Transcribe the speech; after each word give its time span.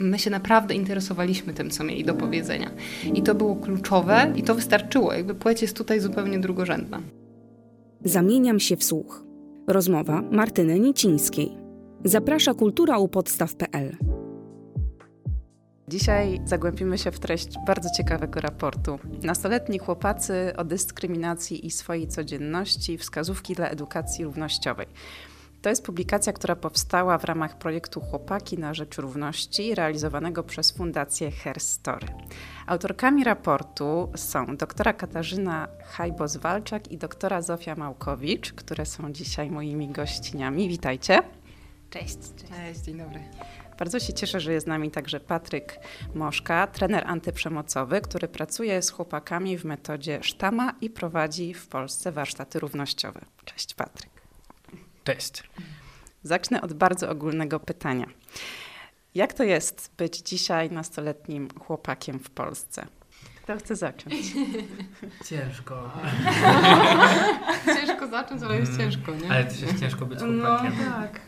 My 0.00 0.18
się 0.18 0.30
naprawdę 0.30 0.74
interesowaliśmy 0.74 1.54
tym, 1.54 1.70
co 1.70 1.84
mieli 1.84 2.04
do 2.04 2.14
powiedzenia. 2.14 2.70
I 3.14 3.22
to 3.22 3.34
było 3.34 3.56
kluczowe 3.56 4.32
i 4.36 4.42
to 4.42 4.54
wystarczyło. 4.54 5.12
Jakby 5.12 5.34
płeć 5.34 5.62
jest 5.62 5.76
tutaj 5.76 6.00
zupełnie 6.00 6.38
drugorzędna. 6.38 7.00
Zamieniam 8.04 8.60
się 8.60 8.76
w 8.76 8.84
słuch. 8.84 9.24
Rozmowa 9.68 10.22
Martyny 10.22 10.80
Nicińskiej. 10.80 11.52
Zaprasza 12.04 12.54
kultura 12.54 12.98
u 12.98 13.08
podstaw.pl. 13.08 13.96
Dzisiaj 15.88 16.40
zagłębimy 16.44 16.98
się 16.98 17.10
w 17.10 17.20
treść 17.20 17.54
bardzo 17.66 17.88
ciekawego 17.96 18.40
raportu. 18.40 18.98
Nastoletni 19.22 19.78
chłopacy 19.78 20.52
o 20.56 20.64
dyskryminacji 20.64 21.66
i 21.66 21.70
swojej 21.70 22.08
codzienności, 22.08 22.98
wskazówki 22.98 23.54
dla 23.54 23.68
edukacji 23.68 24.24
równościowej. 24.24 24.86
To 25.66 25.70
jest 25.70 25.84
publikacja, 25.84 26.32
która 26.32 26.56
powstała 26.56 27.18
w 27.18 27.24
ramach 27.24 27.58
projektu 27.58 28.00
Chłopaki 28.00 28.58
na 28.58 28.74
Rzecz 28.74 28.98
Równości, 28.98 29.74
realizowanego 29.74 30.42
przez 30.42 30.72
Fundację 30.72 31.30
Herstory. 31.30 32.06
Autorkami 32.66 33.24
raportu 33.24 34.12
są 34.16 34.56
doktora 34.56 34.92
Katarzyna 34.92 35.68
Hajbos-Walczak 35.96 36.90
i 36.90 36.98
doktora 36.98 37.42
Zofia 37.42 37.74
Małkowicz, 37.74 38.52
które 38.52 38.86
są 38.86 39.12
dzisiaj 39.12 39.50
moimi 39.50 39.88
gościniami. 39.88 40.68
Witajcie. 40.68 41.22
Cześć. 41.90 42.18
Cześć, 42.18 42.50
cześć 42.50 42.80
dzień 42.80 42.98
dobry. 42.98 43.20
Bardzo 43.78 44.00
się 44.00 44.12
cieszę, 44.12 44.40
że 44.40 44.52
jest 44.52 44.66
z 44.66 44.68
nami 44.68 44.90
także 44.90 45.20
Patryk 45.20 45.78
Moszka, 46.14 46.66
trener 46.66 47.04
antyprzemocowy, 47.06 48.00
który 48.00 48.28
pracuje 48.28 48.82
z 48.82 48.90
chłopakami 48.90 49.58
w 49.58 49.64
metodzie 49.64 50.18
sztama 50.22 50.74
i 50.80 50.90
prowadzi 50.90 51.54
w 51.54 51.66
Polsce 51.66 52.12
warsztaty 52.12 52.58
równościowe. 52.58 53.20
Cześć 53.44 53.74
Patryk. 53.74 54.15
Cześć. 55.06 55.42
Zacznę 56.22 56.62
od 56.62 56.72
bardzo 56.72 57.10
ogólnego 57.10 57.60
pytania. 57.60 58.06
Jak 59.14 59.32
to 59.34 59.44
jest 59.44 59.90
być 59.98 60.16
dzisiaj 60.18 60.70
nastoletnim 60.70 61.48
chłopakiem 61.60 62.18
w 62.18 62.30
Polsce? 62.30 62.86
Kto 63.42 63.56
chce 63.56 63.76
zacząć? 63.76 64.14
Ciężko. 65.28 65.90
ciężko 67.86 68.06
zacząć, 68.06 68.42
ale 68.42 68.58
jest 68.58 68.76
ciężko, 68.78 69.14
nie? 69.14 69.30
Ale 69.30 69.44
też 69.44 69.60
jest 69.60 69.80
ciężko 69.80 70.06
być 70.06 70.18
No 70.22 70.26
chłopakiem. 70.46 70.72
tak. 70.92 71.20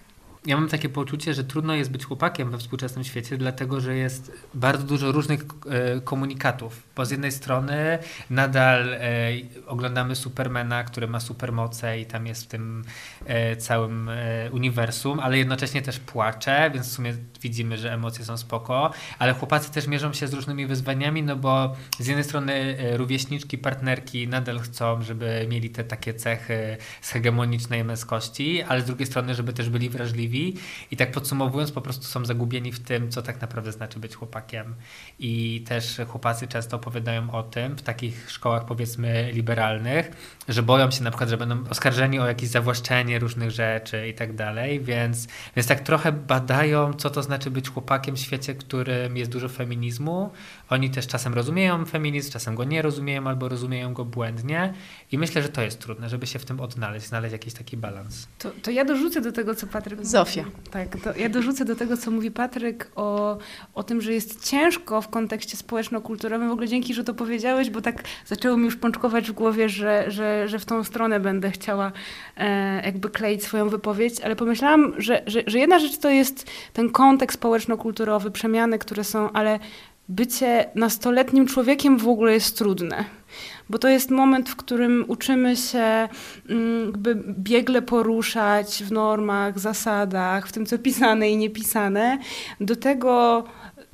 Ja 0.47 0.57
mam 0.57 0.69
takie 0.69 0.89
poczucie, 0.89 1.35
że 1.35 1.45
trudno 1.45 1.75
jest 1.75 1.91
być 1.91 2.05
chłopakiem 2.05 2.51
we 2.51 2.59
współczesnym 2.59 3.05
świecie, 3.05 3.37
dlatego 3.37 3.81
że 3.81 3.97
jest 3.97 4.33
bardzo 4.55 4.85
dużo 4.85 5.13
różnych 5.13 5.41
e, 5.41 6.01
komunikatów. 6.01 6.83
Bo 6.97 7.07
z 7.07 7.11
jednej 7.11 7.33
strony 7.33 7.99
nadal 8.31 8.95
e, 8.95 9.01
oglądamy 9.67 10.17
Supermana, 10.17 10.85
który 10.85 11.09
ma 11.09 11.21
supermoce 11.21 12.01
i 12.01 12.07
tam 12.07 12.27
jest 12.27 12.45
w 12.45 12.47
tym 12.47 12.85
e, 13.27 13.57
całym 13.57 14.11
uniwersum, 14.53 15.21
ale 15.21 15.39
jednocześnie 15.39 15.83
też 15.83 15.99
płacze, 15.99 16.71
więc 16.75 16.89
w 16.89 16.93
sumie 16.93 17.15
widzimy, 17.41 17.79
że 17.79 17.93
emocje 17.93 18.25
są 18.25 18.37
spoko. 18.37 18.91
Ale 19.19 19.35
chłopacy 19.35 19.73
też 19.73 19.87
mierzą 19.87 20.13
się 20.13 20.29
z 20.29 20.33
różnymi 20.33 20.67
wyzwaniami, 20.67 21.23
no 21.23 21.37
bo 21.37 21.77
z 21.99 22.07
jednej 22.07 22.25
strony 22.25 22.77
rówieśniczki, 22.93 23.59
partnerki 23.59 24.29
nadal 24.29 24.59
chcą, 24.59 25.03
żeby 25.03 25.47
mieli 25.51 25.71
te 25.71 25.85
takie 25.85 26.15
cechy 26.15 26.77
z 27.01 27.11
hegemonicznej 27.11 27.85
męskości, 27.85 28.63
ale 28.63 28.81
z 28.81 28.85
drugiej 28.85 29.07
strony, 29.07 29.35
żeby 29.35 29.53
też 29.53 29.71
byli 29.71 29.89
wrażliwi 29.89 30.28
i 30.91 30.97
tak 30.97 31.13
podsumowując, 31.13 31.73
po 31.73 31.81
prostu 31.81 32.05
są 32.05 32.25
zagubieni 32.25 32.73
w 32.73 32.81
tym, 32.81 33.11
co 33.11 33.23
tak 33.23 33.41
naprawdę 33.41 33.73
znaczy 33.73 33.99
być 33.99 34.15
chłopakiem. 34.15 34.75
I 35.19 35.65
też 35.69 35.97
chłopacy 36.09 36.49
często 36.49 36.77
opowiadają 36.77 37.31
o 37.31 37.43
tym 37.43 37.77
w 37.77 37.83
takich 37.83 38.31
szkołach, 38.31 38.65
powiedzmy, 38.65 39.31
liberalnych, 39.33 40.11
że 40.49 40.63
boją 40.63 40.91
się 40.91 41.05
na 41.05 41.11
przykład, 41.11 41.31
że 41.31 41.37
będą 41.37 41.71
oskarżeni 41.71 42.19
o 42.19 42.27
jakieś 42.27 42.49
zawłaszczenie 42.49 43.19
różnych 43.19 43.51
rzeczy 43.51 44.09
i 44.09 44.15
tak 44.15 44.35
dalej, 44.35 44.81
więc, 44.81 45.29
więc 45.57 45.69
tak 45.69 45.81
trochę 45.81 46.13
badają, 46.13 46.93
co 46.93 47.11
to 47.11 47.23
znaczy 47.23 47.51
być 47.51 47.71
chłopakiem 47.71 48.17
w 48.17 48.19
świecie, 48.19 48.55
w 48.55 48.59
którym 48.59 49.17
jest 49.17 49.31
dużo 49.31 49.49
feminizmu. 49.49 50.31
Oni 50.69 50.91
też 50.91 51.07
czasem 51.07 51.35
rozumieją 51.35 51.85
feminizm, 51.85 52.33
czasem 52.33 52.55
go 52.55 52.65
nie 52.65 52.83
rozumieją 52.83 53.27
albo 53.27 53.49
rozumieją 53.49 53.95
go 53.95 54.05
błędnie 54.05 54.75
i 55.13 55.19
myślę, 55.19 55.43
że 55.43 55.49
to 55.49 55.63
jest 55.63 55.81
trudne, 55.81 56.09
żeby 56.09 56.27
się 56.27 56.39
w 56.39 56.45
tym 56.45 56.61
odnaleźć, 56.61 57.07
znaleźć 57.07 57.33
jakiś 57.33 57.55
taki 57.55 57.77
balans. 57.77 58.29
To, 58.39 58.51
to 58.63 58.71
ja 58.71 58.85
dorzucę 58.85 59.21
do 59.21 59.33
tego, 59.33 59.55
co 59.55 59.67
Patryk 59.67 60.07
Zofia. 60.07 60.18
Mówi. 60.19 60.59
Tak, 60.71 61.17
ja 61.17 61.29
dorzucę 61.29 61.65
do 61.65 61.77
tego, 61.77 61.97
co 61.97 62.11
mówi 62.11 62.31
Patryk 62.31 62.91
o, 62.97 63.39
o 63.75 63.83
tym, 63.83 64.01
że 64.01 64.13
jest 64.13 64.51
ciężko 64.51 65.03
w 65.03 65.09
kontekście 65.09 65.57
społeczno-kulturowym. 65.57 66.49
W 66.49 66.53
ogóle 66.53 66.69
dzięki, 66.69 66.95
że 66.95 67.05
to 67.05 67.15
powiedziałeś, 67.15 67.71
bo 67.71 67.81
tak 67.81 68.05
zaczęło 68.27 68.57
mi 68.57 68.65
już 68.65 68.77
pączkować 68.77 69.31
w 69.31 69.33
głowie, 69.33 69.69
że, 69.69 70.11
że, 70.11 70.49
że 70.49 70.59
w 70.59 70.65
tą 70.65 70.85
stronę 70.85 71.21
będę 71.21 71.51
chciała 71.51 71.93
e, 72.37 72.83
jakby 72.87 73.11
kleić 73.11 73.45
swoją 73.45 73.69
wypowiedź, 73.69 74.21
ale 74.21 74.37
pomyślałam, 74.37 74.93
że, 74.99 75.23
że, 75.27 75.43
że 75.47 75.59
jedna 75.59 75.79
rzecz 75.79 75.99
to 75.99 76.11
jest 76.11 76.47
ten 76.73 76.91
kontekst 76.91 77.39
społeczno-kulturowy, 77.39 78.31
przemiany, 78.31 78.79
które 78.79 79.05
są, 79.05 79.33
ale 79.33 79.59
bycie 80.09 80.71
nastoletnim 80.75 81.47
człowiekiem 81.47 81.99
w 81.99 82.09
ogóle 82.09 82.33
jest 82.33 82.59
trudne 82.59 83.05
bo 83.71 83.79
to 83.79 83.89
jest 83.89 84.11
moment, 84.11 84.51
w 84.51 84.57
którym 84.57 85.05
uczymy 85.09 85.57
się 85.57 86.09
mm, 86.49 86.87
jakby 86.87 87.15
biegle 87.39 87.83
poruszać 87.83 88.83
w 88.85 88.93
normach, 88.93 89.59
zasadach, 89.59 90.49
w 90.49 90.53
tym, 90.53 90.67
co 90.67 90.79
pisane 90.79 91.31
i 91.31 91.37
niepisane. 91.37 92.19
Do 92.61 92.77
tego 92.77 93.45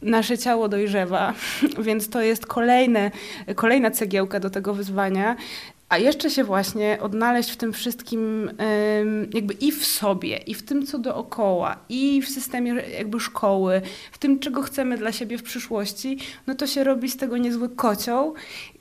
nasze 0.02 0.38
ciało 0.38 0.68
dojrzewa, 0.68 1.34
więc 1.86 2.08
to 2.08 2.22
jest 2.22 2.46
kolejne, 2.46 3.10
kolejna 3.54 3.90
cegiełka 3.90 4.40
do 4.40 4.50
tego 4.50 4.74
wyzwania. 4.74 5.36
A 5.88 5.98
jeszcze 5.98 6.30
się 6.30 6.44
właśnie 6.44 6.98
odnaleźć 7.00 7.50
w 7.50 7.56
tym 7.56 7.72
wszystkim 7.72 8.50
jakby 9.34 9.54
i 9.54 9.72
w 9.72 9.86
sobie, 9.86 10.36
i 10.36 10.54
w 10.54 10.62
tym, 10.62 10.86
co 10.86 10.98
dookoła, 10.98 11.76
i 11.88 12.22
w 12.22 12.28
systemie 12.28 12.74
jakby 12.98 13.20
szkoły, 13.20 13.82
w 14.12 14.18
tym, 14.18 14.38
czego 14.38 14.62
chcemy 14.62 14.98
dla 14.98 15.12
siebie 15.12 15.38
w 15.38 15.42
przyszłości, 15.42 16.18
no 16.46 16.54
to 16.54 16.66
się 16.66 16.84
robi 16.84 17.08
z 17.10 17.16
tego 17.16 17.36
niezły 17.38 17.68
kocioł. 17.68 18.34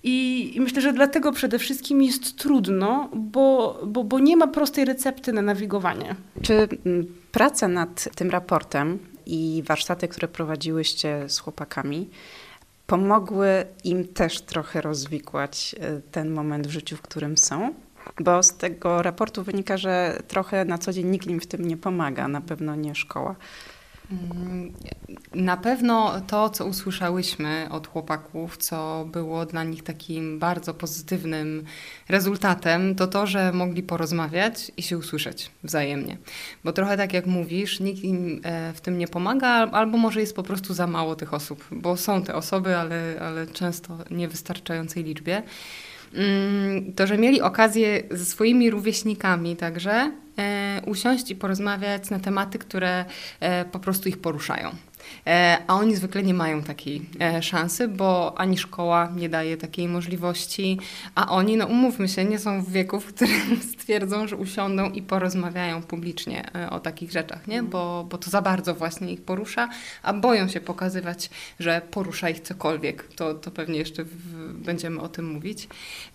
I, 0.03 0.51
i 0.55 0.61
myślę, 0.61 0.81
że 0.81 0.93
dlatego 0.93 1.31
przede 1.31 1.59
wszystkim 1.59 2.01
jest 2.01 2.37
trudno, 2.37 3.09
bo, 3.15 3.79
bo, 3.85 4.03
bo 4.03 4.19
nie 4.19 4.37
ma 4.37 4.47
prostej 4.47 4.85
recepty 4.85 5.33
na 5.33 5.41
nawigowanie. 5.41 6.15
Czy 6.41 6.53
mm, 6.85 7.05
praca 7.31 7.67
nad 7.67 8.09
tym 8.15 8.29
raportem 8.29 8.99
i 9.25 9.63
warsztaty, 9.65 10.07
które 10.07 10.27
prowadziłyście 10.27 11.29
z 11.29 11.39
chłopakami, 11.39 12.09
pomogły 12.87 13.65
im 13.83 14.07
też 14.07 14.41
trochę 14.41 14.81
rozwikłać 14.81 15.75
e, 15.79 16.01
ten 16.11 16.31
moment 16.31 16.67
w 16.67 16.71
życiu, 16.71 16.97
w 16.97 17.01
którym 17.01 17.37
są. 17.37 17.73
Bo 18.19 18.43
z 18.43 18.57
tego 18.57 19.01
raportu 19.01 19.43
wynika, 19.43 19.77
że 19.77 20.19
trochę 20.27 20.65
na 20.65 20.77
co 20.77 20.93
dzień 20.93 21.07
nikt 21.07 21.27
im 21.27 21.39
w 21.39 21.47
tym 21.47 21.67
nie 21.67 21.77
pomaga, 21.77 22.27
na 22.27 22.41
pewno 22.41 22.75
nie 22.75 22.95
szkoła. 22.95 23.35
Mm, 24.13 24.73
na 25.35 25.57
pewno 25.57 26.21
to, 26.27 26.49
co 26.49 26.65
usłyszałyśmy 26.65 27.67
od 27.69 27.87
chłopaków, 27.87 28.57
co 28.57 29.07
było 29.11 29.45
dla 29.45 29.63
nich 29.63 29.83
takim 29.83 30.39
bardzo 30.39 30.73
pozytywnym 30.73 31.63
rezultatem, 32.09 32.95
to 32.95 33.07
to, 33.07 33.27
że 33.27 33.51
mogli 33.53 33.83
porozmawiać 33.83 34.71
i 34.77 34.81
się 34.81 34.97
usłyszeć 34.97 35.51
wzajemnie. 35.63 36.17
Bo 36.63 36.73
trochę 36.73 36.97
tak 36.97 37.13
jak 37.13 37.25
mówisz, 37.25 37.79
nikt 37.79 38.03
im 38.03 38.41
e, 38.43 38.73
w 38.73 38.81
tym 38.81 38.97
nie 38.97 39.07
pomaga, 39.07 39.49
albo 39.49 39.97
może 39.97 40.19
jest 40.19 40.35
po 40.35 40.43
prostu 40.43 40.73
za 40.73 40.87
mało 40.87 41.15
tych 41.15 41.33
osób, 41.33 41.67
bo 41.71 41.97
są 41.97 42.23
te 42.23 42.35
osoby, 42.35 42.77
ale, 42.77 43.15
ale 43.21 43.47
często 43.47 43.97
nie 44.11 44.27
w 44.27 44.31
wystarczającej 44.31 45.03
liczbie. 45.03 45.43
Mm, 46.13 46.93
to, 46.93 47.07
że 47.07 47.17
mieli 47.17 47.41
okazję 47.41 48.03
ze 48.11 48.25
swoimi 48.25 48.69
rówieśnikami 48.69 49.55
także 49.55 50.11
usiąść 50.85 51.31
i 51.31 51.35
porozmawiać 51.35 52.09
na 52.09 52.19
tematy, 52.19 52.59
które 52.59 53.05
e, 53.39 53.65
po 53.65 53.79
prostu 53.79 54.09
ich 54.09 54.17
poruszają. 54.17 54.71
E, 55.27 55.57
a 55.67 55.75
oni 55.75 55.95
zwykle 55.95 56.23
nie 56.23 56.33
mają 56.33 56.63
takiej 56.63 57.01
e, 57.21 57.43
szansy, 57.43 57.87
bo 57.87 58.33
ani 58.37 58.57
szkoła 58.57 59.11
nie 59.15 59.29
daje 59.29 59.57
takiej 59.57 59.87
możliwości, 59.87 60.79
a 61.15 61.31
oni, 61.31 61.57
no 61.57 61.65
umówmy 61.65 62.07
się, 62.07 62.25
nie 62.25 62.39
są 62.39 62.63
w 62.63 62.71
wieku, 62.71 62.99
w 62.99 63.05
którym 63.05 63.61
stwierdzą, 63.73 64.27
że 64.27 64.35
usiądą 64.35 64.91
i 64.91 65.01
porozmawiają 65.01 65.81
publicznie 65.81 66.55
e, 66.55 66.69
o 66.69 66.79
takich 66.79 67.11
rzeczach, 67.11 67.47
nie? 67.47 67.63
Bo, 67.63 68.05
bo 68.09 68.17
to 68.17 68.29
za 68.29 68.41
bardzo 68.41 68.75
właśnie 68.75 69.13
ich 69.13 69.21
porusza, 69.21 69.69
a 70.03 70.13
boją 70.13 70.47
się 70.47 70.61
pokazywać, 70.61 71.29
że 71.59 71.81
porusza 71.91 72.29
ich 72.29 72.39
cokolwiek. 72.39 73.07
To, 73.15 73.33
to 73.33 73.51
pewnie 73.51 73.79
jeszcze 73.79 74.03
w, 74.03 74.53
będziemy 74.53 75.01
o 75.01 75.09
tym 75.09 75.25
mówić. 75.25 75.67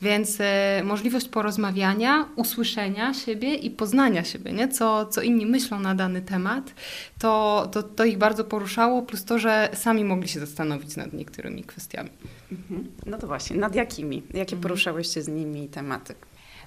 Więc 0.02 0.38
możliwość 0.84 1.28
porozmawiania, 1.28 2.28
usłyszenia 2.36 3.14
siebie 3.14 3.54
i 3.54 3.70
poznania 3.70 4.24
siebie, 4.24 4.52
nie? 4.52 4.68
Co, 4.68 5.06
co 5.06 5.22
inni 5.22 5.46
myślą 5.46 5.80
na 5.80 5.94
dany 5.94 6.22
temat, 6.22 6.74
to, 7.18 7.68
to, 7.72 7.82
to 7.82 8.04
ich 8.04 8.18
bardzo 8.18 8.44
porusza 8.44 8.77
poruszało, 8.78 9.02
plus 9.02 9.24
to, 9.24 9.38
że 9.38 9.68
sami 9.74 10.04
mogli 10.04 10.28
się 10.28 10.40
zastanowić 10.40 10.96
nad 10.96 11.12
niektórymi 11.12 11.64
kwestiami. 11.64 12.10
Mhm. 12.52 12.88
No 13.06 13.18
to 13.18 13.26
właśnie, 13.26 13.56
nad 13.56 13.74
jakimi? 13.74 14.22
Jakie 14.34 14.56
mhm. 14.56 14.62
poruszałyście 14.62 15.22
z 15.22 15.28
nimi 15.28 15.68
tematy? 15.68 16.14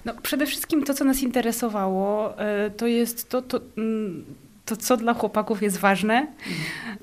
No, 0.04 0.14
przede 0.22 0.46
wszystkim 0.46 0.82
to, 0.84 0.94
co 0.94 1.04
nas 1.04 1.22
interesowało, 1.22 2.38
e, 2.38 2.70
to 2.70 2.86
jest 2.86 3.28
to, 3.28 3.42
to 3.42 3.60
mm, 3.76 4.24
to 4.64 4.76
co 4.76 4.96
dla 4.96 5.14
chłopaków 5.14 5.62
jest 5.62 5.78
ważne. 5.78 6.26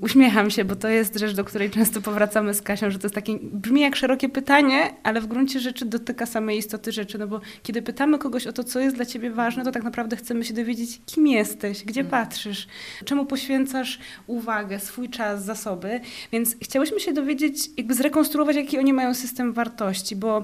Uśmiecham 0.02 0.50
się, 0.50 0.66
bo 0.66 0.76
to 0.76 0.88
jest 0.88 1.20
rzecz, 1.20 1.36
do 1.36 1.44
której 1.44 1.70
często 1.70 2.02
powracamy 2.02 2.54
z 2.54 2.62
Kasią, 2.62 2.92
że 2.92 3.00
to 3.00 3.06
jest 3.06 3.16
takie, 3.16 3.38
brzmi 3.42 3.82
jak 3.82 3.96
szerokie 3.96 4.30
pytanie, 4.30 4.94
ale 5.04 5.22
w 5.22 5.28
gruncie 5.28 5.60
rzeczy 5.60 5.86
dotyka 5.86 6.26
samej 6.26 6.58
istoty 6.58 6.92
rzeczy, 6.92 7.18
no 7.18 7.28
bo 7.28 7.42
kiedy 7.64 7.82
pytamy 7.82 8.18
kogoś 8.18 8.48
o 8.48 8.54
to, 8.54 8.64
co 8.64 8.80
jest 8.80 8.96
dla 8.96 9.06
ciebie 9.06 9.32
ważne, 9.32 9.64
to 9.64 9.72
tak 9.72 9.84
naprawdę 9.84 10.16
chcemy 10.16 10.46
się 10.46 10.54
dowiedzieć, 10.54 11.02
kim 11.06 11.28
jesteś, 11.28 11.84
gdzie 11.84 12.02
mm. 12.02 12.12
patrzysz, 12.12 12.68
czemu 13.06 13.26
poświęcasz 13.26 14.00
uwagę, 14.28 14.80
swój 14.80 15.10
czas, 15.10 15.46
zasoby, 15.46 16.00
więc 16.32 16.56
chciałyśmy 16.62 17.00
się 17.00 17.14
dowiedzieć, 17.14 17.70
jakby 17.78 17.94
zrekonstruować, 17.94 18.56
jaki 18.56 18.78
oni 18.78 18.94
mają 18.94 19.14
system 19.14 19.54
wartości, 19.54 20.16
bo 20.16 20.44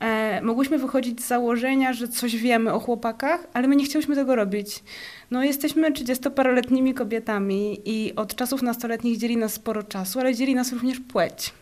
e, 0.00 0.40
mogłyśmy 0.42 0.78
wychodzić 0.78 1.22
z 1.22 1.26
założenia, 1.26 1.92
że 1.92 2.08
coś 2.08 2.36
wiemy 2.36 2.72
o 2.72 2.80
chłopakach, 2.80 3.46
ale 3.52 3.68
my 3.68 3.76
nie 3.76 3.84
chciałyśmy 3.84 4.14
tego 4.14 4.36
robić. 4.36 4.82
No, 5.30 5.44
jesteśmy 5.44 5.90
30-paroletnimi 5.90 6.94
kobietami 6.94 7.80
i 7.84 8.12
od 8.16 8.34
czasów 8.34 8.62
nastoletnich 8.62 9.18
dzieli 9.18 9.36
nas 9.36 9.52
sporo 9.52 9.82
czasu, 9.82 10.20
ale 10.20 10.34
dzieli 10.34 10.54
nas 10.54 10.72
również 10.72 11.00
płeć. 11.00 11.52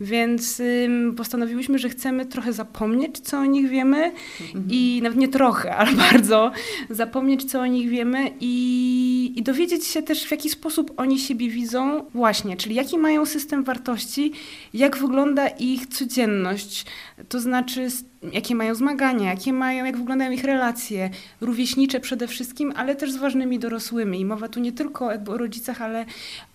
Więc 0.00 0.60
ym, 0.60 1.14
postanowiłyśmy, 1.16 1.78
że 1.78 1.88
chcemy 1.88 2.26
trochę 2.26 2.52
zapomnieć, 2.52 3.18
co 3.18 3.38
o 3.38 3.44
nich 3.44 3.68
wiemy 3.68 4.12
mhm. 4.40 4.64
i 4.70 5.00
nawet 5.02 5.18
nie 5.18 5.28
trochę, 5.28 5.76
ale 5.76 5.92
bardzo 6.12 6.52
zapomnieć, 6.90 7.44
co 7.44 7.60
o 7.60 7.66
nich 7.66 7.88
wiemy 7.88 8.30
i, 8.40 9.32
i 9.36 9.42
dowiedzieć 9.42 9.86
się 9.86 10.02
też, 10.02 10.24
w 10.24 10.30
jaki 10.30 10.50
sposób 10.50 10.92
oni 10.96 11.18
siebie 11.18 11.48
widzą 11.48 12.04
właśnie, 12.14 12.56
czyli 12.56 12.74
jaki 12.74 12.98
mają 12.98 13.26
system 13.26 13.64
wartości, 13.64 14.32
jak 14.74 14.98
wygląda 14.98 15.48
ich 15.48 15.86
codzienność, 15.86 16.86
to 17.28 17.40
znaczy 17.40 17.88
jakie 18.32 18.54
mają 18.54 18.74
zmagania, 18.74 19.30
jakie 19.30 19.52
mają, 19.52 19.84
jak 19.84 19.96
wyglądają 19.96 20.30
ich 20.30 20.44
relacje, 20.44 21.10
rówieśnicze 21.40 22.00
przede 22.00 22.28
wszystkim, 22.28 22.72
ale 22.76 22.96
też 22.96 23.12
z 23.12 23.16
ważnymi 23.16 23.58
dorosłymi. 23.58 24.20
I 24.20 24.24
mowa 24.24 24.48
tu 24.48 24.60
nie 24.60 24.72
tylko 24.72 25.10
jakby 25.12 25.30
o 25.30 25.38
rodzicach, 25.38 25.82
ale, 25.82 26.06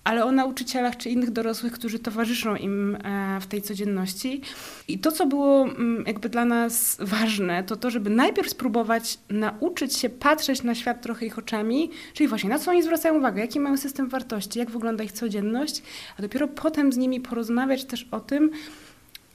ale 0.04 0.26
o 0.26 0.32
nauczycielach 0.32 0.98
czy 0.98 1.10
innych 1.10 1.32
dorosłych, 1.32 1.74
którzy 1.74 2.00
towarzyszą 2.00 2.56
im 2.56 2.96
e, 2.96 3.40
w 3.42 3.48
tej 3.48 3.62
codzienności. 3.62 4.42
I 4.88 5.00
to, 5.00 5.12
co 5.12 5.26
było 5.26 5.62
mm, 5.64 6.04
jakby 6.08 6.30
dla 6.30 6.46
nas 6.46 6.98
ważne, 7.00 7.64
to 7.64 7.76
to, 7.76 7.90
żeby 7.90 8.10
najpierw 8.10 8.50
spróbować 8.50 9.20
nauczyć 9.30 9.98
się 9.98 10.10
patrzeć 10.10 10.64
na 10.64 10.76
świat 10.76 11.02
trochę 11.02 11.26
ich 11.26 11.38
oczami, 11.38 11.90
czyli 12.14 12.28
właśnie 12.28 12.50
na 12.50 12.60
co 12.60 12.72
oni 12.72 12.84
zwracają 12.84 13.18
uwagę, 13.18 13.42
jaki 13.42 13.60
mają 13.60 13.78
system 13.78 14.10
wartości, 14.10 14.60
jak 14.60 14.72
wygląda 14.72 15.04
ich 15.04 15.12
codzienność, 15.12 15.82
a 16.20 16.22
dopiero 16.22 16.48
potem 16.48 16.94
z 16.94 16.98
nimi 16.98 17.20
porozmawiać 17.20 17.86
też 17.86 18.08
o 18.12 18.20
tym, 18.20 18.52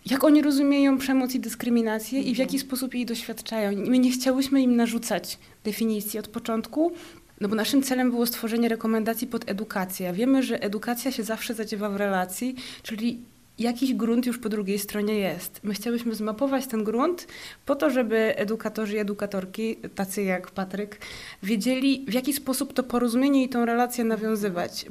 jak 0.06 0.24
oni 0.24 0.42
rozumieją 0.42 0.98
przemoc 0.98 1.34
i 1.34 1.40
dyskryminację 1.40 2.22
i 2.22 2.34
w 2.34 2.38
jaki 2.38 2.58
sposób 2.58 2.94
jej 2.94 3.06
doświadczają. 3.06 3.72
My 3.86 3.98
nie 3.98 4.10
chciałyśmy 4.10 4.62
im 4.62 4.76
narzucać 4.76 5.38
definicji 5.64 6.18
od 6.18 6.28
początku, 6.28 6.92
no 7.40 7.48
bo 7.48 7.54
naszym 7.54 7.82
celem 7.82 8.10
było 8.10 8.26
stworzenie 8.26 8.68
rekomendacji 8.68 9.26
pod 9.26 9.50
edukację. 9.50 10.12
Wiemy, 10.12 10.42
że 10.42 10.62
edukacja 10.62 11.12
się 11.12 11.22
zawsze 11.22 11.54
zadziewa 11.54 11.90
w 11.90 11.96
relacji, 11.96 12.54
czyli 12.82 13.20
jakiś 13.58 13.94
grunt 13.94 14.26
już 14.26 14.38
po 14.38 14.48
drugiej 14.48 14.78
stronie 14.78 15.14
jest. 15.14 15.60
My 15.62 15.74
chciałyśmy 15.74 16.14
zmapować 16.14 16.66
ten 16.66 16.84
grunt 16.84 17.26
po 17.66 17.76
to, 17.76 17.90
żeby 17.90 18.36
edukatorzy 18.36 18.96
i 18.96 18.98
edukatorki, 18.98 19.76
tacy 19.94 20.22
jak 20.22 20.50
Patryk, 20.50 21.00
wiedzieli, 21.42 22.04
w 22.08 22.12
jaki 22.12 22.32
sposób 22.32 22.72
to 22.72 22.82
porozumienie 22.82 23.44
i 23.44 23.48
tą 23.48 23.64
relację 23.64 24.04
nawiązywać 24.04 24.86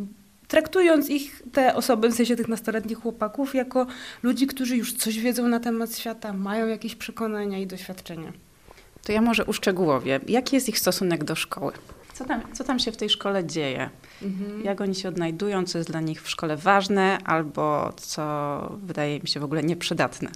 traktując 0.47 1.09
ich, 1.09 1.41
te 1.51 1.75
osoby, 1.75 2.09
w 2.09 2.13
sensie 2.13 2.35
tych 2.35 2.47
nastoletnich 2.47 2.97
chłopaków, 2.97 3.55
jako 3.55 3.85
ludzi, 4.23 4.47
którzy 4.47 4.77
już 4.77 4.93
coś 4.93 5.19
wiedzą 5.19 5.47
na 5.47 5.59
temat 5.59 5.97
świata, 5.97 6.33
mają 6.33 6.67
jakieś 6.67 6.95
przekonania 6.95 7.57
i 7.57 7.67
doświadczenia. 7.67 8.33
To 9.03 9.11
ja 9.11 9.21
może 9.21 9.45
uszczegółowię. 9.45 10.19
Jaki 10.27 10.55
jest 10.55 10.69
ich 10.69 10.79
stosunek 10.79 11.23
do 11.23 11.35
szkoły? 11.35 11.73
Co 12.13 12.25
tam, 12.25 12.41
co 12.53 12.63
tam 12.63 12.79
się 12.79 12.91
w 12.91 12.97
tej 12.97 13.09
szkole 13.09 13.45
dzieje? 13.45 13.89
Mhm. 14.21 14.63
Jak 14.63 14.81
oni 14.81 14.95
się 14.95 15.09
odnajdują, 15.09 15.65
co 15.65 15.77
jest 15.77 15.91
dla 15.91 16.01
nich 16.01 16.21
w 16.21 16.29
szkole 16.29 16.57
ważne, 16.57 17.17
albo 17.25 17.93
co 17.95 18.77
wydaje 18.83 19.19
mi 19.19 19.27
się 19.27 19.39
w 19.39 19.43
ogóle 19.43 19.63
nieprzydatne? 19.63 20.29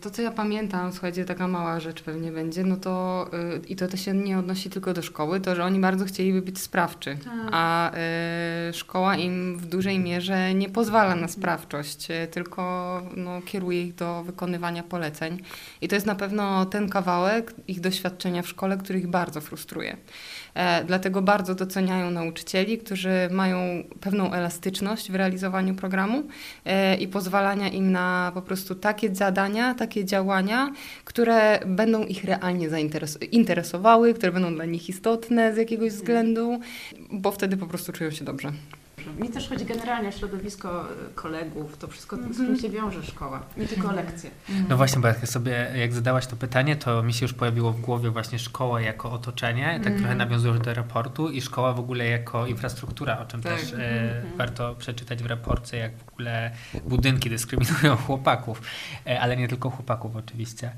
To, 0.00 0.10
co 0.10 0.22
ja 0.22 0.30
pamiętam, 0.30 0.92
słuchajcie, 0.92 1.24
taka 1.24 1.48
mała 1.48 1.80
rzecz 1.80 2.02
pewnie 2.02 2.32
będzie, 2.32 2.64
no 2.64 2.76
to 2.76 3.26
yy, 3.32 3.60
i 3.68 3.76
to, 3.76 3.88
to 3.88 3.96
się 3.96 4.14
nie 4.14 4.38
odnosi 4.38 4.70
tylko 4.70 4.92
do 4.92 5.02
szkoły, 5.02 5.40
to, 5.40 5.54
że 5.54 5.64
oni 5.64 5.80
bardzo 5.80 6.04
chcieliby 6.04 6.42
być 6.42 6.60
sprawczy, 6.60 7.18
tak. 7.24 7.48
a 7.52 7.92
yy, 8.66 8.72
szkoła 8.72 9.16
im 9.16 9.58
w 9.58 9.66
dużej 9.66 9.98
mierze 9.98 10.54
nie 10.54 10.68
pozwala 10.68 11.14
na 11.14 11.28
sprawczość, 11.28 12.08
yy, 12.08 12.26
tylko 12.26 13.02
no, 13.16 13.42
kieruje 13.42 13.82
ich 13.82 13.94
do 13.94 14.22
wykonywania 14.22 14.82
poleceń. 14.82 15.42
I 15.80 15.88
to 15.88 15.94
jest 15.94 16.06
na 16.06 16.14
pewno 16.14 16.66
ten 16.66 16.88
kawałek 16.88 17.54
ich 17.68 17.80
doświadczenia 17.80 18.42
w 18.42 18.48
szkole, 18.48 18.76
który 18.76 18.98
ich 18.98 19.06
bardzo 19.06 19.40
frustruje. 19.40 19.96
E, 20.54 20.84
dlatego 20.84 21.22
bardzo 21.22 21.54
doceniają 21.54 22.10
nauczycieli, 22.10 22.78
którzy 22.78 23.28
mają 23.30 23.84
pewną 24.00 24.32
elastyczność 24.32 25.10
w 25.12 25.14
realizowaniu 25.14 25.74
programu 25.74 26.22
e, 26.64 26.96
i 26.96 27.08
pozwalania 27.08 27.68
im 27.68 27.92
na 27.92 28.30
po 28.34 28.42
prostu 28.42 28.74
takie 28.74 29.14
zadania, 29.14 29.74
takie 29.74 30.04
działania, 30.04 30.72
które 31.04 31.60
będą 31.66 32.04
ich 32.04 32.24
realnie 32.24 32.68
zainteresowały, 32.70 34.14
które 34.14 34.32
będą 34.32 34.54
dla 34.54 34.64
nich 34.64 34.88
istotne 34.88 35.54
z 35.54 35.56
jakiegoś 35.56 35.92
względu, 35.92 36.60
bo 37.10 37.30
wtedy 37.30 37.56
po 37.56 37.66
prostu 37.66 37.92
czują 37.92 38.10
się 38.10 38.24
dobrze. 38.24 38.52
Mi 39.18 39.28
też 39.28 39.48
chodzi 39.48 39.64
generalnie 39.64 40.08
o 40.08 40.12
środowisko 40.12 40.90
e, 40.90 40.94
kolegów, 41.14 41.76
to 41.76 41.88
wszystko, 41.88 42.16
z 42.16 42.36
czym 42.36 42.58
się 42.58 42.70
wiąże 42.70 43.02
szkoła, 43.02 43.42
nie 43.56 43.68
tylko 43.68 43.88
mhm. 43.88 44.06
lekcje. 44.06 44.30
No 44.68 44.76
właśnie, 44.76 45.02
bo 45.02 45.08
jak 45.08 45.28
sobie, 45.28 45.72
jak 45.76 45.92
zadałaś 45.92 46.26
to 46.26 46.36
pytanie, 46.36 46.76
to 46.76 47.02
mi 47.02 47.12
się 47.12 47.24
już 47.24 47.32
pojawiło 47.32 47.72
w 47.72 47.80
głowie 47.80 48.10
właśnie 48.10 48.38
szkoła 48.38 48.80
jako 48.80 49.12
otoczenie, 49.12 49.80
tak 49.82 49.86
mm. 49.86 49.98
trochę 49.98 50.14
nawiązując 50.14 50.64
do 50.64 50.74
raportu 50.74 51.30
i 51.30 51.40
szkoła 51.40 51.72
w 51.72 51.78
ogóle 51.78 52.04
jako 52.04 52.46
infrastruktura, 52.46 53.18
o 53.18 53.24
czym 53.24 53.42
tak. 53.42 53.52
też 53.52 53.72
e, 53.72 53.76
mm. 53.76 54.38
warto 54.38 54.74
przeczytać 54.74 55.22
w 55.22 55.26
raporcie, 55.26 55.76
jak 55.76 55.96
w 55.96 56.08
ogóle 56.08 56.50
budynki 56.84 57.30
dyskryminują 57.30 57.96
chłopaków, 58.06 58.62
e, 59.06 59.20
ale 59.20 59.36
nie 59.36 59.48
tylko 59.48 59.70
chłopaków 59.70 60.16
oczywiście. 60.16 60.70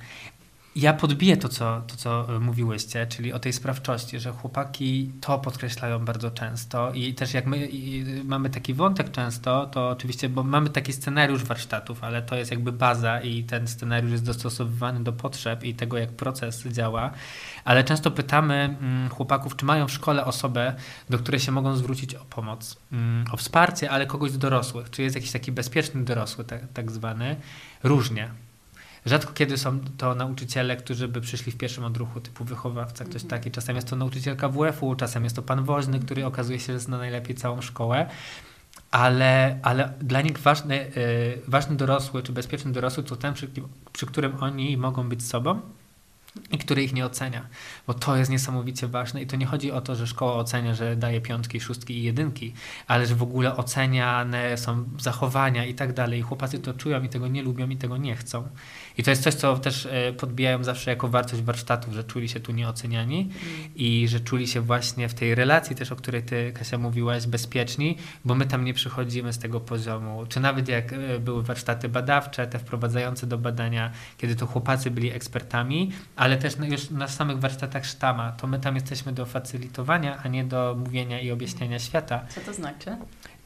Ja 0.76 0.92
podbiję 0.92 1.36
to 1.36 1.48
co, 1.48 1.82
to, 1.86 1.96
co 1.96 2.36
e, 2.36 2.38
mówiłyście, 2.38 3.06
czyli 3.06 3.32
o 3.32 3.38
tej 3.38 3.52
sprawczości, 3.52 4.20
że 4.20 4.32
chłopaki 4.32 5.12
to 5.20 5.38
podkreślają 5.38 6.04
bardzo 6.04 6.30
często 6.30 6.92
i 6.92 7.14
też 7.14 7.34
jak 7.34 7.46
my 7.46 7.68
mamy 8.24 8.50
taki 8.50 8.74
wątek 8.74 9.10
często, 9.10 9.66
to 9.66 9.88
oczywiście, 9.88 10.28
bo 10.28 10.42
mamy 10.42 10.70
taki 10.70 10.92
scenariusz 10.92 11.44
warsztatów, 11.44 12.04
ale 12.04 12.22
to 12.22 12.36
jest 12.36 12.50
jakby 12.50 12.72
baza 12.72 13.20
i 13.20 13.44
ten 13.44 13.68
scenariusz 13.68 14.12
jest 14.12 14.24
dostosowywany 14.24 15.04
do 15.04 15.12
potrzeb 15.12 15.64
i 15.64 15.74
tego, 15.74 15.98
jak 15.98 16.12
proces 16.12 16.66
działa, 16.66 17.10
ale 17.64 17.84
często 17.84 18.10
pytamy 18.10 18.76
mm, 18.80 19.08
chłopaków, 19.08 19.56
czy 19.56 19.64
mają 19.64 19.86
w 19.86 19.92
szkole 19.92 20.24
osobę, 20.24 20.74
do 21.10 21.18
której 21.18 21.40
się 21.40 21.52
mogą 21.52 21.76
zwrócić 21.76 22.14
o 22.14 22.24
pomoc, 22.24 22.76
mm, 22.92 23.24
o 23.32 23.36
wsparcie, 23.36 23.90
ale 23.90 24.06
kogoś 24.06 24.30
z 24.30 24.38
dorosłych, 24.38 24.90
czy 24.90 25.02
jest 25.02 25.16
jakiś 25.16 25.32
taki 25.32 25.52
bezpieczny 25.52 26.04
dorosły, 26.04 26.44
tak, 26.44 26.60
tak 26.72 26.90
zwany, 26.92 27.36
różnie. 27.82 28.45
Rzadko 29.06 29.32
kiedy 29.32 29.58
są 29.58 29.78
to 29.98 30.14
nauczyciele, 30.14 30.76
którzy 30.76 31.08
by 31.08 31.20
przyszli 31.20 31.52
w 31.52 31.56
pierwszym 31.56 31.84
odruchu, 31.84 32.20
typu 32.20 32.44
wychowawca, 32.44 33.04
ktoś 33.04 33.22
mhm. 33.22 33.30
taki. 33.30 33.50
Czasem 33.50 33.76
jest 33.76 33.88
to 33.88 33.96
nauczycielka 33.96 34.48
WF-u, 34.48 34.94
czasem 34.94 35.24
jest 35.24 35.36
to 35.36 35.42
pan 35.42 35.64
woźny, 35.64 36.00
który 36.00 36.26
okazuje 36.26 36.60
się, 36.60 36.72
że 36.72 36.80
zna 36.80 36.98
najlepiej 36.98 37.36
całą 37.36 37.60
szkołę. 37.60 38.06
Ale, 38.90 39.58
ale 39.62 39.92
dla 40.00 40.20
nich 40.20 40.38
ważny, 40.38 40.76
yy, 40.76 41.42
ważny 41.48 41.76
dorosły, 41.76 42.22
czy 42.22 42.32
bezpieczny 42.32 42.72
dorosły 42.72 43.02
to 43.02 43.16
ten, 43.16 43.34
przy, 43.34 43.48
przy 43.92 44.06
którym 44.06 44.36
oni 44.40 44.76
mogą 44.76 45.08
być 45.08 45.26
sobą, 45.26 45.60
i 46.50 46.58
który 46.58 46.82
ich 46.82 46.92
nie 46.92 47.06
ocenia, 47.06 47.46
bo 47.86 47.94
to 47.94 48.16
jest 48.16 48.30
niesamowicie 48.30 48.88
ważne 48.88 49.22
i 49.22 49.26
to 49.26 49.36
nie 49.36 49.46
chodzi 49.46 49.72
o 49.72 49.80
to, 49.80 49.96
że 49.96 50.06
szkoła 50.06 50.34
ocenia, 50.34 50.74
że 50.74 50.96
daje 50.96 51.20
piątki, 51.20 51.60
szóstki 51.60 51.98
i 51.98 52.02
jedynki, 52.02 52.52
ale 52.86 53.06
że 53.06 53.14
w 53.14 53.22
ogóle 53.22 53.56
oceniane 53.56 54.58
są 54.58 54.84
zachowania 55.00 55.64
i 55.64 55.74
tak 55.74 55.92
dalej. 55.92 56.20
I 56.20 56.22
chłopacy 56.22 56.58
to 56.58 56.74
czują 56.74 57.02
i 57.02 57.08
tego 57.08 57.28
nie 57.28 57.42
lubią 57.42 57.68
i 57.68 57.76
tego 57.76 57.96
nie 57.96 58.16
chcą. 58.16 58.48
I 58.98 59.02
to 59.02 59.10
jest 59.10 59.22
coś, 59.22 59.34
co 59.34 59.58
też 59.58 59.86
e, 59.86 60.12
podbijają 60.12 60.64
zawsze 60.64 60.90
jako 60.90 61.08
wartość 61.08 61.42
warsztatów, 61.42 61.94
że 61.94 62.04
czuli 62.04 62.28
się 62.28 62.40
tu 62.40 62.52
nieoceniani 62.52 63.20
mm. 63.20 63.74
i 63.76 64.08
że 64.08 64.20
czuli 64.20 64.48
się 64.48 64.60
właśnie 64.60 65.08
w 65.08 65.14
tej 65.14 65.34
relacji 65.34 65.76
też, 65.76 65.92
o 65.92 65.96
której 65.96 66.22
ty, 66.22 66.52
Kasia, 66.52 66.78
mówiłaś, 66.78 67.26
bezpieczni, 67.26 67.98
bo 68.24 68.34
my 68.34 68.46
tam 68.46 68.64
nie 68.64 68.74
przychodzimy 68.74 69.32
z 69.32 69.38
tego 69.38 69.60
poziomu. 69.60 70.26
Czy 70.28 70.40
nawet 70.40 70.68
jak 70.68 70.92
e, 70.92 71.18
były 71.18 71.42
warsztaty 71.42 71.88
badawcze, 71.88 72.46
te 72.46 72.58
wprowadzające 72.58 73.26
do 73.26 73.38
badania, 73.38 73.90
kiedy 74.18 74.36
to 74.36 74.46
chłopacy 74.46 74.90
byli 74.90 75.10
ekspertami, 75.10 75.92
ale 76.16 76.36
też 76.36 76.56
już 76.70 76.90
na 76.90 77.08
samych 77.08 77.38
warsztatach 77.38 77.86
sztama, 77.86 78.32
to 78.32 78.46
my 78.46 78.58
tam 78.60 78.74
jesteśmy 78.74 79.12
do 79.12 79.26
facylitowania, 79.26 80.18
a 80.22 80.28
nie 80.28 80.44
do 80.44 80.76
mówienia 80.78 81.20
i 81.20 81.30
objaśniania 81.30 81.78
świata. 81.78 82.26
Co 82.28 82.40
to 82.40 82.54
znaczy? 82.54 82.96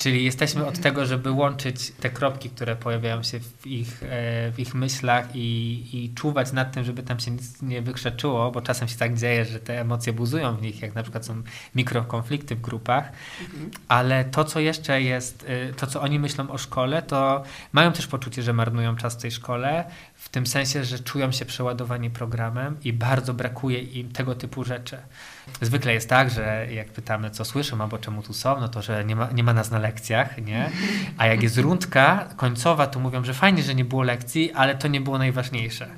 Czyli 0.01 0.25
jesteśmy 0.25 0.67
od 0.67 0.79
tego, 0.79 1.07
żeby 1.07 1.31
łączyć 1.31 1.93
te 2.01 2.11
kropki, 2.11 2.51
które 2.51 2.77
pojawiają 2.77 3.23
się 3.23 3.41
w 3.41 3.67
ich, 3.67 4.03
e, 4.03 4.53
w 4.53 4.59
ich 4.59 4.75
myślach 4.75 5.37
i, 5.37 5.89
i 5.93 6.15
czuwać 6.15 6.53
nad 6.53 6.73
tym, 6.73 6.85
żeby 6.85 7.03
tam 7.03 7.21
się 7.21 7.31
nic 7.31 7.63
nie 7.63 7.83
wykrzeczyło, 7.83 8.51
bo 8.51 8.61
czasem 8.61 8.89
się 8.89 8.97
tak 8.97 9.17
dzieje, 9.17 9.45
że 9.45 9.59
te 9.59 9.81
emocje 9.81 10.13
buzują 10.13 10.57
w 10.57 10.63
nich, 10.63 10.83
jak 10.83 10.95
na 10.95 11.03
przykład 11.03 11.27
są 11.27 11.43
mikrokonflikty 11.75 12.57
w 12.57 12.61
grupach. 12.61 13.13
Mhm. 13.41 13.71
Ale 13.89 14.25
to, 14.25 14.45
co 14.45 14.61
jeszcze 14.61 15.03
jest, 15.03 15.47
e, 15.49 15.73
to, 15.73 15.87
co 15.87 16.01
oni 16.01 16.19
myślą 16.19 16.51
o 16.51 16.59
szkole, 16.59 17.03
to 17.03 17.43
mają 17.73 17.93
też 17.93 18.07
poczucie, 18.07 18.43
że 18.43 18.53
marnują 18.53 18.97
czas 18.97 19.15
w 19.15 19.23
tej 19.23 19.31
szkole, 19.31 19.85
w 20.21 20.29
tym 20.29 20.47
sensie, 20.47 20.85
że 20.85 20.99
czują 20.99 21.33
się 21.33 21.45
przeładowani 21.45 22.11
programem 22.11 22.77
i 22.85 22.93
bardzo 22.93 23.35
brakuje 23.35 23.79
im 23.79 24.13
tego 24.13 24.35
typu 24.35 24.65
rzeczy 24.65 24.99
Zwykle 25.61 25.95
jest 25.95 26.09
tak, 26.09 26.31
że 26.31 26.67
jak 26.71 26.89
pytamy, 26.89 27.31
co 27.31 27.45
słyszą 27.45 27.81
albo 27.81 27.99
czemu 27.99 28.23
tu 28.23 28.35
są, 28.35 28.61
no 28.61 28.69
to, 28.69 28.83
że 28.83 29.05
nie 29.05 29.17
ma, 29.17 29.31
nie 29.31 29.45
ma 29.45 29.53
nas 29.53 29.71
na 29.71 29.79
lekcjach, 29.79 30.45
nie? 30.45 30.71
A 31.19 31.27
jak 31.27 31.43
jest 31.43 31.59
rundka 31.59 32.29
końcowa, 32.37 32.87
to 32.87 33.01
mówią, 33.01 33.25
że 33.25 33.35
fajnie, 33.35 33.63
że 33.63 33.75
nie 33.75 33.85
było 33.85 34.03
lekcji, 34.03 34.53
ale 34.53 34.75
to 34.75 34.89
nie 34.89 35.01
było 35.01 35.19
najważniejsze. 35.19 35.89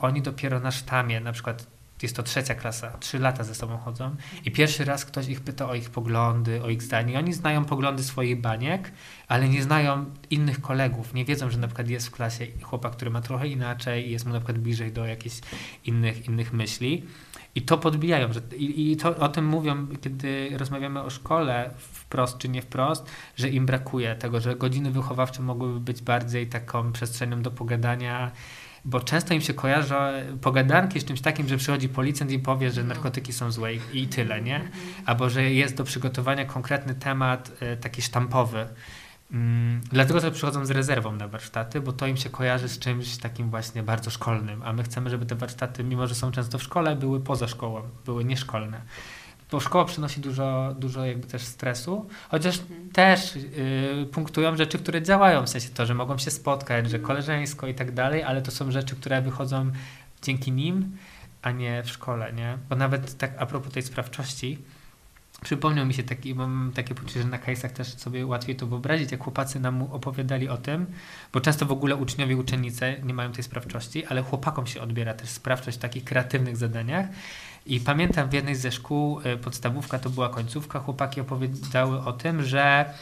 Oni 0.00 0.22
dopiero 0.22 0.60
na 0.60 0.70
sztamie, 0.70 1.20
na 1.20 1.32
przykład 1.32 1.66
jest 2.02 2.16
to 2.16 2.22
trzecia 2.22 2.54
klasa, 2.54 2.98
trzy 2.98 3.18
lata 3.18 3.44
ze 3.44 3.54
sobą 3.54 3.78
chodzą 3.78 4.16
i 4.44 4.50
pierwszy 4.50 4.84
raz 4.84 5.04
ktoś 5.04 5.28
ich 5.28 5.40
pyta 5.40 5.68
o 5.68 5.74
ich 5.74 5.90
poglądy, 5.90 6.62
o 6.62 6.68
ich 6.68 6.82
zdanie. 6.82 7.12
I 7.12 7.16
oni 7.16 7.32
znają 7.32 7.64
poglądy 7.64 8.02
swoich 8.02 8.40
baniek, 8.40 8.92
ale 9.28 9.48
nie 9.48 9.62
znają 9.62 10.04
innych 10.30 10.60
kolegów. 10.60 11.14
Nie 11.14 11.24
wiedzą, 11.24 11.50
że 11.50 11.58
na 11.58 11.66
przykład 11.66 11.88
jest 11.88 12.08
w 12.08 12.10
klasie 12.10 12.46
chłopak, 12.62 12.92
który 12.92 13.10
ma 13.10 13.20
trochę 13.20 13.48
inaczej 13.48 14.08
i 14.08 14.10
jest 14.10 14.26
mu 14.26 14.32
na 14.32 14.38
przykład 14.38 14.58
bliżej 14.58 14.92
do 14.92 15.06
jakichś 15.06 15.36
innych, 15.84 16.26
innych 16.26 16.52
myśli. 16.52 17.06
I 17.54 17.62
to 17.62 17.78
podbijają. 17.78 18.32
Że, 18.32 18.40
i, 18.56 18.92
I 18.92 18.96
to 18.96 19.16
o 19.16 19.28
tym 19.28 19.46
mówią, 19.46 19.86
kiedy 20.00 20.50
rozmawiamy 20.56 21.02
o 21.02 21.10
szkole, 21.10 21.70
wprost 21.78 22.38
czy 22.38 22.48
nie 22.48 22.62
wprost, 22.62 23.06
że 23.36 23.48
im 23.48 23.66
brakuje 23.66 24.14
tego, 24.14 24.40
że 24.40 24.56
godziny 24.56 24.90
wychowawcze 24.90 25.42
mogłyby 25.42 25.80
być 25.80 26.02
bardziej 26.02 26.46
taką 26.46 26.92
przestrzenią 26.92 27.42
do 27.42 27.50
pogadania, 27.50 28.30
bo 28.84 29.00
często 29.00 29.34
im 29.34 29.40
się 29.40 29.54
kojarzy 29.54 29.94
pogadanki 30.40 31.00
z 31.00 31.04
czymś 31.04 31.20
takim, 31.20 31.48
że 31.48 31.56
przychodzi 31.56 31.88
policjant 31.88 32.32
i 32.32 32.38
powie, 32.38 32.70
że 32.70 32.84
narkotyki 32.84 33.32
są 33.32 33.52
złe 33.52 33.74
i, 33.74 34.08
tyle, 34.08 34.42
nie? 34.42 34.60
Albo 35.06 35.30
że 35.30 35.42
jest 35.42 35.76
do 35.76 35.84
przygotowania 35.84 36.44
konkretny 36.44 36.94
temat 36.94 37.52
e, 37.60 37.76
taki 37.76 38.02
sztampowy. 38.02 38.66
Mm, 39.32 39.80
dlatego 39.90 40.20
też 40.20 40.34
przychodzą 40.34 40.66
z 40.66 40.70
rezerwą 40.70 41.12
na 41.12 41.28
warsztaty, 41.28 41.80
bo 41.80 41.92
to 41.92 42.06
im 42.06 42.16
się 42.16 42.30
kojarzy 42.30 42.68
z 42.68 42.78
czymś 42.78 43.16
takim 43.16 43.50
właśnie 43.50 43.82
bardzo 43.82 44.10
szkolnym, 44.10 44.62
a 44.62 44.72
my 44.72 44.82
chcemy, 44.82 45.10
żeby 45.10 45.26
te 45.26 45.34
warsztaty, 45.34 45.84
mimo 45.84 46.06
że 46.06 46.14
są 46.14 46.32
często 46.32 46.58
w 46.58 46.62
szkole, 46.62 46.96
były 46.96 47.20
poza 47.20 47.48
szkołą, 47.48 47.82
były 48.04 48.24
nieszkolne 48.24 48.82
bo 49.52 49.60
szkoła 49.60 49.84
przynosi 49.84 50.20
dużo, 50.20 50.74
dużo 50.78 51.04
jakby 51.04 51.26
też 51.26 51.42
stresu, 51.42 52.06
chociaż 52.30 52.58
mhm. 52.60 52.90
też 52.90 53.36
y, 53.36 54.08
punktują 54.12 54.56
rzeczy, 54.56 54.78
które 54.78 55.02
działają, 55.02 55.42
w 55.42 55.48
sensie 55.48 55.68
to, 55.68 55.86
że 55.86 55.94
mogą 55.94 56.18
się 56.18 56.30
spotkać, 56.30 56.90
że 56.90 56.98
koleżeńsko 56.98 57.66
i 57.66 57.74
tak 57.74 57.92
dalej, 57.92 58.22
ale 58.22 58.42
to 58.42 58.50
są 58.50 58.70
rzeczy, 58.70 58.96
które 58.96 59.22
wychodzą 59.22 59.70
dzięki 60.22 60.52
nim, 60.52 60.96
a 61.42 61.50
nie 61.50 61.82
w 61.82 61.90
szkole, 61.90 62.32
nie? 62.32 62.58
Bo 62.68 62.76
nawet 62.76 63.18
tak 63.18 63.32
a 63.38 63.46
propos 63.46 63.72
tej 63.72 63.82
sprawczości, 63.82 64.58
przypomniał 65.42 65.86
mi 65.86 65.94
się 65.94 66.02
taki, 66.02 66.34
mam 66.34 66.72
takie 66.74 66.94
poczucie, 66.94 67.22
że 67.22 67.28
na 67.28 67.38
kajsach 67.38 67.72
też 67.72 67.88
sobie 67.88 68.26
łatwiej 68.26 68.56
to 68.56 68.66
wyobrazić, 68.66 69.12
jak 69.12 69.22
chłopacy 69.22 69.60
nam 69.60 69.82
opowiadali 69.82 70.48
o 70.48 70.56
tym, 70.56 70.86
bo 71.32 71.40
często 71.40 71.66
w 71.66 71.72
ogóle 71.72 71.96
uczniowie, 71.96 72.36
uczennice 72.36 72.96
nie 73.02 73.14
mają 73.14 73.32
tej 73.32 73.44
sprawczości, 73.44 74.06
ale 74.06 74.22
chłopakom 74.22 74.66
się 74.66 74.80
odbiera 74.80 75.14
też 75.14 75.28
sprawczość 75.28 75.76
w 75.78 75.80
takich 75.80 76.04
kreatywnych 76.04 76.56
zadaniach 76.56 77.06
i 77.66 77.80
pamiętam 77.80 78.28
w 78.28 78.32
jednej 78.32 78.54
ze 78.54 78.72
szkół, 78.72 79.20
e, 79.24 79.36
podstawówka 79.36 79.98
to 79.98 80.10
była 80.10 80.28
końcówka, 80.28 80.78
chłopaki 80.78 81.20
opowiadały 81.20 82.00
o 82.00 82.12
tym, 82.12 82.42
że 82.42 82.94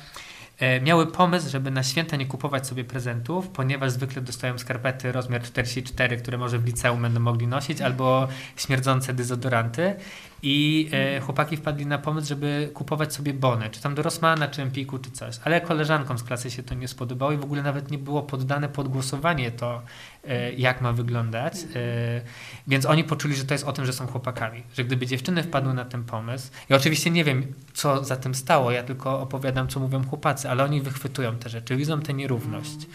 e, 0.58 0.80
miały 0.80 1.06
pomysł, 1.06 1.50
żeby 1.50 1.70
na 1.70 1.82
święta 1.82 2.16
nie 2.16 2.26
kupować 2.26 2.66
sobie 2.66 2.84
prezentów, 2.84 3.48
ponieważ 3.48 3.90
zwykle 3.90 4.22
dostają 4.22 4.58
skarpety 4.58 5.12
rozmiar 5.12 5.42
44, 5.42 6.16
które 6.16 6.38
może 6.38 6.58
w 6.58 6.64
liceum 6.64 7.02
będą 7.02 7.20
mogli 7.20 7.46
nosić, 7.46 7.80
albo 7.80 8.28
śmierdzące 8.56 9.14
dezodoranty. 9.14 9.94
I 10.42 10.88
e, 10.92 11.20
chłopaki 11.20 11.56
wpadli 11.56 11.86
na 11.86 11.98
pomysł, 11.98 12.28
żeby 12.28 12.70
kupować 12.74 13.14
sobie 13.14 13.34
bony, 13.34 13.70
czy 13.70 13.82
tam 13.82 13.94
do 13.94 14.02
Rossmana, 14.02 14.48
czy 14.48 14.62
Empiku, 14.62 14.98
czy 14.98 15.10
coś. 15.10 15.36
Ale 15.44 15.60
koleżankom 15.60 16.18
z 16.18 16.22
klasy 16.22 16.50
się 16.50 16.62
to 16.62 16.74
nie 16.74 16.88
spodobało 16.88 17.32
i 17.32 17.36
w 17.36 17.44
ogóle 17.44 17.62
nawet 17.62 17.90
nie 17.90 17.98
było 17.98 18.22
poddane 18.22 18.68
pod 18.68 18.88
głosowanie 18.88 19.50
to, 19.50 19.82
e, 20.24 20.52
jak 20.52 20.80
ma 20.80 20.92
wyglądać. 20.92 21.54
E, 21.54 22.20
więc 22.66 22.86
oni 22.86 23.04
poczuli, 23.04 23.34
że 23.34 23.44
to 23.44 23.54
jest 23.54 23.64
o 23.64 23.72
tym, 23.72 23.86
że 23.86 23.92
są 23.92 24.06
chłopakami. 24.06 24.62
Że 24.76 24.84
gdyby 24.84 25.06
dziewczyny 25.06 25.42
wpadły 25.42 25.74
na 25.74 25.84
ten 25.84 26.04
pomysł, 26.04 26.50
ja 26.68 26.76
oczywiście 26.76 27.10
nie 27.10 27.24
wiem, 27.24 27.54
co 27.74 28.04
za 28.04 28.16
tym 28.16 28.34
stało, 28.34 28.70
ja 28.70 28.82
tylko 28.82 29.20
opowiadam, 29.20 29.68
co 29.68 29.80
mówią 29.80 30.04
chłopacy, 30.04 30.50
ale 30.50 30.64
oni 30.64 30.80
wychwytują 30.80 31.36
te 31.36 31.48
rzeczy, 31.48 31.76
widzą 31.76 32.00
tę 32.00 32.14
nierówność 32.14 32.86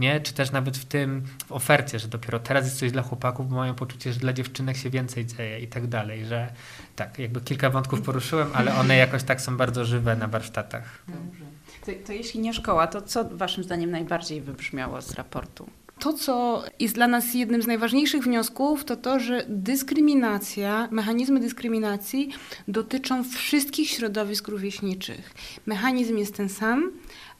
nie? 0.00 0.20
Czy 0.20 0.34
też 0.34 0.52
nawet 0.52 0.78
w 0.78 0.84
tym, 0.84 1.22
w 1.46 1.52
ofercie, 1.52 1.98
że 1.98 2.08
dopiero 2.08 2.38
teraz 2.38 2.64
jest 2.64 2.78
coś 2.78 2.92
dla 2.92 3.02
chłopaków, 3.02 3.48
bo 3.48 3.56
mają 3.56 3.74
poczucie, 3.74 4.12
że 4.12 4.20
dla 4.20 4.32
dziewczynek 4.32 4.76
się 4.76 4.90
więcej 4.90 5.26
dzieje 5.26 5.60
i 5.60 5.66
tak 5.66 5.86
dalej, 5.86 6.24
że 6.24 6.52
tak, 6.96 7.18
jakby 7.18 7.40
kilka 7.40 7.70
wątków 7.70 8.02
poruszyłem, 8.02 8.48
ale 8.54 8.74
one 8.74 8.96
jakoś 8.96 9.22
tak 9.22 9.40
są 9.40 9.56
bardzo 9.56 9.84
żywe 9.84 10.16
na 10.16 10.28
warsztatach. 10.28 11.02
Dobrze. 11.08 11.44
To, 11.86 12.06
to 12.06 12.12
jeśli 12.12 12.40
nie 12.40 12.54
szkoła, 12.54 12.86
to 12.86 13.02
co 13.02 13.24
waszym 13.24 13.64
zdaniem 13.64 13.90
najbardziej 13.90 14.40
wybrzmiało 14.40 15.02
z 15.02 15.14
raportu? 15.14 15.70
To, 15.98 16.12
co 16.12 16.64
jest 16.78 16.94
dla 16.94 17.08
nas 17.08 17.34
jednym 17.34 17.62
z 17.62 17.66
najważniejszych 17.66 18.24
wniosków, 18.24 18.84
to 18.84 18.96
to, 18.96 19.20
że 19.20 19.44
dyskryminacja, 19.48 20.88
mechanizmy 20.90 21.40
dyskryminacji 21.40 22.30
dotyczą 22.68 23.24
wszystkich 23.24 23.90
środowisk 23.90 24.48
rówieśniczych. 24.48 25.34
Mechanizm 25.66 26.16
jest 26.16 26.36
ten 26.36 26.48
sam, 26.48 26.92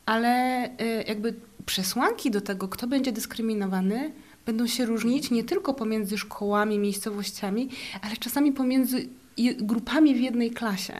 ale 0.06 0.64
y, 0.66 1.04
jakby 1.08 1.34
przesłanki 1.66 2.30
do 2.30 2.40
tego, 2.40 2.68
kto 2.68 2.86
będzie 2.86 3.12
dyskryminowany, 3.12 4.12
będą 4.46 4.66
się 4.66 4.86
różnić 4.86 5.30
nie 5.30 5.44
tylko 5.44 5.74
pomiędzy 5.74 6.18
szkołami, 6.18 6.78
miejscowościami, 6.78 7.68
ale 8.02 8.16
czasami 8.16 8.52
pomiędzy 8.52 9.08
grupami 9.60 10.14
w 10.14 10.20
jednej 10.20 10.50
klasie. 10.50 10.94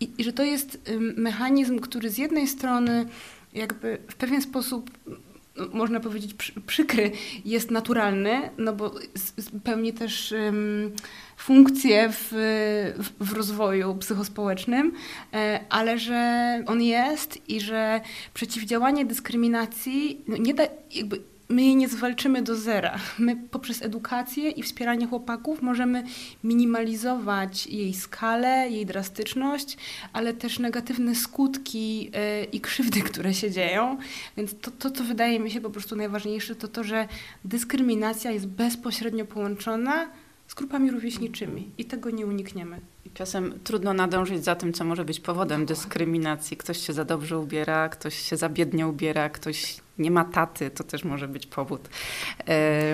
I, 0.00 0.10
i 0.18 0.24
że 0.24 0.32
to 0.32 0.42
jest 0.42 0.90
mechanizm, 1.16 1.78
który 1.78 2.10
z 2.10 2.18
jednej 2.18 2.48
strony 2.48 3.06
jakby 3.54 3.98
w 4.08 4.14
pewien 4.14 4.42
sposób 4.42 4.90
można 5.72 6.00
powiedzieć 6.00 6.34
przykry, 6.66 7.10
jest 7.44 7.70
naturalny, 7.70 8.50
no 8.58 8.72
bo 8.72 8.94
pełni 9.64 9.92
też 9.92 10.32
um, 10.32 10.92
funkcję 11.36 12.08
w, 12.12 12.28
w, 13.20 13.32
rozwoju 13.32 13.94
psychospołecznym, 13.94 14.92
e, 15.32 15.60
ale 15.68 15.98
że 15.98 16.62
on 16.66 16.82
jest 16.82 17.48
i 17.48 17.60
że 17.60 18.00
przeciwdziałanie 18.34 19.04
dyskryminacji 19.04 20.20
no 20.28 20.36
nie 20.36 20.54
da 20.54 20.62
jakby 20.94 21.20
my 21.48 21.62
jej 21.62 21.76
nie 21.76 21.88
zwalczymy 21.88 22.42
do 22.42 22.56
zera. 22.56 22.98
My 23.18 23.36
poprzez 23.36 23.82
edukację 23.82 24.50
i 24.50 24.62
wspieranie 24.62 25.06
chłopaków 25.06 25.62
możemy 25.62 26.04
minimalizować 26.44 27.66
jej 27.66 27.94
skalę, 27.94 28.68
jej 28.70 28.86
drastyczność, 28.86 29.76
ale 30.12 30.34
też 30.34 30.58
negatywne 30.58 31.14
skutki 31.14 32.04
yy, 32.04 32.10
i 32.52 32.60
krzywdy, 32.60 33.00
które 33.02 33.34
się 33.34 33.50
dzieją. 33.50 33.98
Więc 34.36 34.54
to, 34.60 34.70
to, 34.70 34.90
co 34.90 35.04
wydaje 35.04 35.40
mi 35.40 35.50
się 35.50 35.60
po 35.60 35.70
prostu 35.70 35.96
najważniejsze, 35.96 36.54
to 36.54 36.68
to, 36.68 36.84
że 36.84 37.08
dyskryminacja 37.44 38.30
jest 38.30 38.46
bezpośrednio 38.46 39.24
połączona 39.24 40.08
z 40.48 40.54
grupami 40.54 40.90
rówieśniczymi 40.90 41.70
i 41.78 41.84
tego 41.84 42.10
nie 42.10 42.26
unikniemy. 42.26 42.80
Czasem 43.14 43.58
trudno 43.64 43.94
nadążyć 43.94 44.44
za 44.44 44.54
tym, 44.54 44.72
co 44.72 44.84
może 44.84 45.04
być 45.04 45.20
powodem 45.20 45.66
dyskryminacji. 45.66 46.56
Ktoś 46.56 46.86
się 46.86 46.92
za 46.92 47.04
dobrze 47.04 47.38
ubiera, 47.38 47.88
ktoś 47.88 48.14
się 48.14 48.36
za 48.36 48.48
biednie 48.48 48.88
ubiera, 48.88 49.28
ktoś 49.28 49.76
nie 49.98 50.10
ma 50.10 50.24
taty, 50.24 50.70
to 50.70 50.84
też 50.84 51.04
może 51.04 51.28
być 51.28 51.46
powód. 51.46 51.88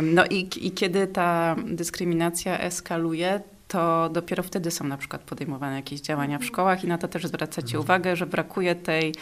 No 0.03 0.27
i, 0.27 0.49
i 0.61 0.71
kiedy 0.71 1.07
ta 1.07 1.57
dyskryminacja 1.67 2.59
eskaluje, 2.59 3.41
to 3.69 4.11
dopiero 4.13 4.43
wtedy 4.43 4.71
są 4.71 4.85
na 4.85 4.97
przykład 4.97 5.23
podejmowane 5.23 5.77
jakieś 5.77 6.01
działania 6.01 6.39
w 6.39 6.45
szkołach 6.45 6.85
i 6.85 6.87
na 6.87 6.99
to 6.99 7.09
też 7.09 7.27
zwracacie 7.27 7.67
mhm. 7.67 7.85
uwagę, 7.85 8.17
że 8.17 8.27
brakuje 8.27 8.75
tej 8.75 9.15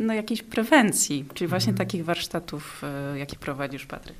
no, 0.00 0.14
jakiejś 0.14 0.42
prewencji, 0.42 1.24
czyli 1.34 1.48
właśnie 1.48 1.70
mhm. 1.70 1.86
takich 1.86 2.04
warsztatów, 2.04 2.82
e, 3.14 3.18
jakie 3.18 3.36
prowadzisz, 3.36 3.86
Patryk. 3.86 4.16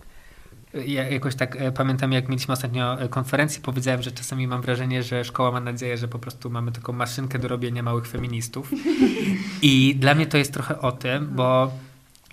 Ja 0.87 1.09
jakoś 1.09 1.35
tak 1.35 1.57
e, 1.57 1.73
pamiętam, 1.73 2.13
jak 2.13 2.29
mieliśmy 2.29 2.53
ostatnio 2.53 3.01
e, 3.01 3.09
konferencję, 3.09 3.63
powiedziałem, 3.63 4.03
że 4.03 4.13
czasami 4.13 4.47
mam 4.47 4.63
wrażenie, 4.63 5.03
że 5.03 5.25
szkoła 5.25 5.51
ma 5.51 5.61
nadzieję, 5.61 5.99
że 5.99 6.09
po 6.09 6.19
prostu 6.19 6.51
mamy 6.51 6.73
taką 6.73 6.93
maszynkę 6.93 7.39
do 7.39 7.49
robienia 7.49 7.83
małych 7.83 8.07
feministów. 8.07 8.71
I 9.63 9.97
dla 9.99 10.15
mnie 10.15 10.27
to 10.27 10.39
jest 10.39 10.53
trochę 10.53 10.81
o 10.81 10.93
tym, 10.93 11.29
bo 11.33 11.71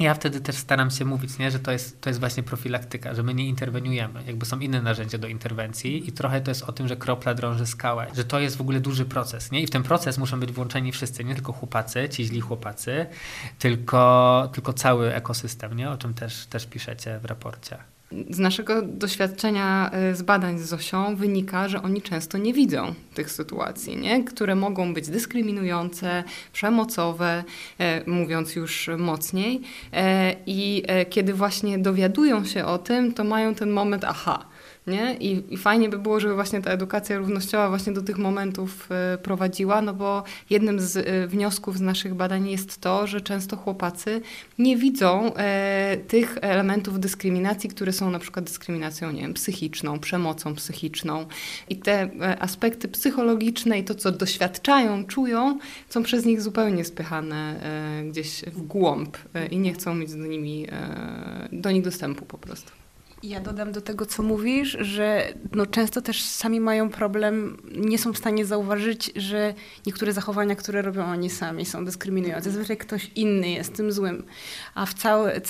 ja 0.02 0.14
wtedy 0.14 0.42
też 0.42 0.56
staram 0.56 0.92
się 0.92 1.06
mówić, 1.06 1.38
nie, 1.38 1.52
że 1.52 1.60
to 1.60 1.72
jest, 1.72 2.02
to 2.02 2.10
jest 2.10 2.20
właśnie 2.20 2.44
profilaktyka, 2.44 3.14
że 3.14 3.24
my 3.24 3.34
nie 3.34 3.48
interweniujemy. 3.48 4.24
Jakby 4.28 4.46
są 4.46 4.60
inne 4.60 4.82
narzędzia 4.82 5.18
do 5.18 5.28
interwencji 5.28 6.10
i 6.10 6.12
trochę 6.12 6.42
to 6.42 6.52
jest 6.52 6.64
o 6.64 6.72
tym, 6.72 6.88
że 6.88 6.96
kropla 6.96 7.34
drąży 7.34 7.66
skałę, 7.66 8.08
że 8.16 8.24
to 8.24 8.40
jest 8.40 8.58
w 8.58 8.62
ogóle 8.62 8.80
duży 8.80 9.06
proces. 9.06 9.52
Nie? 9.52 9.62
I 9.62 9.68
w 9.68 9.70
ten 9.70 9.84
proces 9.84 10.18
muszą 10.18 10.40
być 10.40 10.52
włączeni 10.52 10.92
wszyscy, 10.92 11.24
nie 11.24 11.36
tylko 11.36 11.54
chłopacy, 11.54 12.10
ci 12.10 12.26
źli 12.26 12.42
chłopacy, 12.42 13.06
tylko, 13.60 14.50
tylko 14.54 14.74
cały 14.74 15.14
ekosystem, 15.14 15.78
nie? 15.78 15.90
o 15.90 15.98
czym 15.98 16.14
też, 16.14 16.46
też 16.46 16.66
piszecie 16.66 17.20
w 17.20 17.26
raporcie. 17.26 17.78
Z 18.30 18.40
naszego 18.40 18.82
doświadczenia 18.82 19.92
y, 20.12 20.16
z 20.16 20.22
badań 20.22 20.60
z 20.60 20.66
Zosią 20.66 21.16
wynika, 21.16 21.68
że 21.68 21.84
oni 21.84 22.02
często 22.02 22.38
nie 22.38 22.54
widzą 22.54 22.94
tych 23.14 23.32
sytuacji, 23.32 23.98
nie? 23.98 24.24
które 24.24 24.56
mogą 24.56 24.94
być 24.94 25.10
dyskryminujące, 25.10 26.24
przemocowe, 26.54 27.44
e, 27.80 28.10
mówiąc 28.10 28.56
już 28.56 28.90
mocniej. 28.98 29.62
E, 29.94 30.36
I 30.46 30.84
e, 30.88 31.06
kiedy 31.06 31.34
właśnie 31.34 31.80
dowiadują 31.80 32.46
się 32.46 32.66
o 32.66 32.78
tym, 32.78 33.14
to 33.14 33.24
mają 33.24 33.56
ten 33.56 33.72
moment, 33.72 34.04
aha, 34.04 34.46
Nie? 34.88 35.18
I, 35.20 35.54
I 35.54 35.58
fajnie 35.58 35.90
by 35.90 36.00
było, 36.00 36.20
żeby 36.20 36.36
właśnie 36.36 36.62
ta 36.62 36.72
edukacja 36.72 37.18
równościowa 37.18 37.70
właśnie 37.70 37.94
do 37.94 38.02
tych 38.02 38.18
momentów 38.18 38.90
y, 39.16 39.18
prowadziła, 39.18 39.82
no 39.82 39.94
bo 39.94 40.24
jednym 40.50 40.80
z 40.80 40.96
y, 40.96 41.28
wniosków 41.28 41.78
z 41.78 41.82
naszych 41.82 42.14
badań 42.14 42.50
jest 42.50 42.82
to, 42.82 43.08
że 43.08 43.22
często 43.22 43.58
chłopacy 43.58 44.22
nie 44.60 44.78
widzą 44.78 45.34
e, 45.36 45.98
tych 46.08 46.38
elementów 46.42 47.00
dyskryminacji, 47.00 47.70
które 47.70 47.94
są 47.94 48.12
na 48.12 48.20
przykład 48.20 48.46
dyskryminacją 48.46 49.12
nie 49.12 49.22
wiem, 49.22 49.34
psychiczną, 49.34 50.00
przemocą 50.00 50.56
psychiczną. 50.56 51.26
I 51.70 51.76
te 51.76 52.02
e, 52.02 52.40
aspekty 52.40 52.88
psychologiczne 52.88 53.80
i 53.80 53.84
to, 53.84 53.96
co 53.96 54.12
doświadczają, 54.12 55.06
czują, 55.06 55.60
są 55.90 56.04
przez 56.04 56.26
nich 56.26 56.42
zupełnie 56.42 56.86
spychane 56.86 57.64
e, 57.64 58.04
gdzieś 58.10 58.42
w 58.42 58.62
głąb 58.62 59.18
e, 59.34 59.48
i 59.48 59.58
nie 59.58 59.74
chcą 59.74 59.96
mieć 59.96 60.14
nimi, 60.14 60.68
e, 60.72 61.50
do 61.52 61.72
nich 61.72 61.84
dostępu 61.84 62.26
po 62.26 62.38
prostu. 62.38 62.81
Ja 63.24 63.40
dodam 63.40 63.72
do 63.72 63.82
tego, 63.82 64.06
co 64.06 64.24
mówisz, 64.24 64.78
że 64.80 65.34
no 65.52 65.66
często 65.66 66.02
też 66.02 66.24
sami 66.24 66.60
mają 66.60 66.90
problem, 66.90 67.58
nie 67.76 67.98
są 67.98 68.14
w 68.14 68.18
stanie 68.18 68.46
zauważyć, 68.46 69.12
że 69.16 69.54
niektóre 69.86 70.14
zachowania, 70.14 70.56
które 70.56 70.82
robią 70.82 71.06
oni 71.06 71.30
sami, 71.30 71.66
są 71.66 71.86
dyskryminujące. 71.86 72.52
Zazwyczaj 72.52 72.78
ktoś 72.78 73.12
inny 73.16 73.50
jest 73.50 73.76
tym 73.76 73.92
złym. 73.92 74.24
A 74.76 74.86
w 74.86 74.94
całe, 74.94 75.42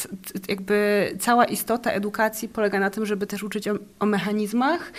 jakby 0.47 1.09
cała 1.19 1.45
istota 1.45 1.91
edukacji 1.91 2.49
polega 2.49 2.79
na 2.79 2.89
tym, 2.89 3.05
żeby 3.05 3.27
też 3.27 3.43
uczyć 3.43 3.67
o, 3.67 3.73
o 3.99 4.05
mechanizmach, 4.05 4.91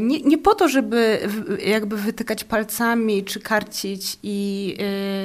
nie, 0.00 0.20
nie 0.20 0.38
po 0.38 0.54
to, 0.54 0.68
żeby 0.68 1.18
jakby 1.66 1.96
wytykać 1.96 2.44
palcami, 2.44 3.24
czy 3.24 3.40
karcić 3.40 4.18
i, 4.22 4.68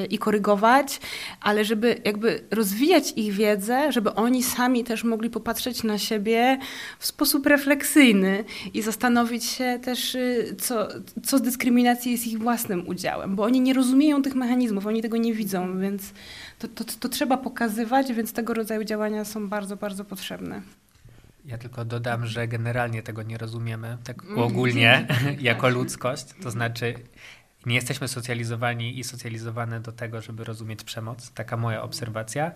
yy, 0.01 0.05
i 0.05 0.17
korygować, 0.17 0.99
ale 1.41 1.65
żeby 1.65 2.01
jakby 2.05 2.43
rozwijać 2.51 3.13
ich 3.15 3.33
wiedzę, 3.33 3.91
żeby 3.91 4.13
oni 4.13 4.43
sami 4.43 4.83
też 4.83 5.03
mogli 5.03 5.29
popatrzeć 5.29 5.83
na 5.83 5.97
siebie 5.97 6.59
w 6.99 7.05
sposób 7.05 7.45
refleksyjny 7.45 8.43
i 8.73 8.81
zastanowić 8.81 9.45
się 9.45 9.79
też, 9.83 10.15
y, 10.15 10.55
co, 10.61 10.87
co 11.23 11.37
z 11.37 11.41
dyskryminacji 11.41 12.11
jest 12.11 12.27
ich 12.27 12.39
własnym 12.39 12.87
udziałem, 12.87 13.35
bo 13.35 13.43
oni 13.43 13.61
nie 13.61 13.73
rozumieją 13.73 14.21
tych 14.21 14.35
mechanizmów, 14.35 14.87
oni 14.87 15.01
tego 15.01 15.17
nie 15.17 15.33
widzą, 15.33 15.79
więc 15.79 16.13
to, 16.59 16.67
to, 16.67 16.83
to 16.99 17.09
trzeba 17.09 17.37
pokazywać, 17.37 18.13
więc 18.13 18.33
tego 18.33 18.53
rodzaju 18.53 18.83
działania 18.83 19.25
są 19.25 19.49
bardzo, 19.49 19.75
bardzo 19.75 20.05
potrzebne. 20.05 20.61
Ja 21.45 21.57
tylko 21.57 21.85
dodam, 21.85 22.25
że 22.25 22.47
generalnie 22.47 23.03
tego 23.03 23.23
nie 23.23 23.37
rozumiemy, 23.37 23.97
tak 24.03 24.23
mm. 24.23 24.39
ogólnie, 24.39 25.07
jako 25.39 25.69
ludzkość. 25.69 26.25
To 26.43 26.51
znaczy, 26.51 26.93
nie 27.65 27.75
jesteśmy 27.75 28.07
socjalizowani 28.07 28.99
i 28.99 29.03
socjalizowane 29.03 29.79
do 29.79 29.91
tego, 29.91 30.21
żeby 30.21 30.43
rozumieć 30.43 30.83
przemoc. 30.83 31.31
Taka 31.31 31.57
moja 31.57 31.81
obserwacja. 31.81 32.51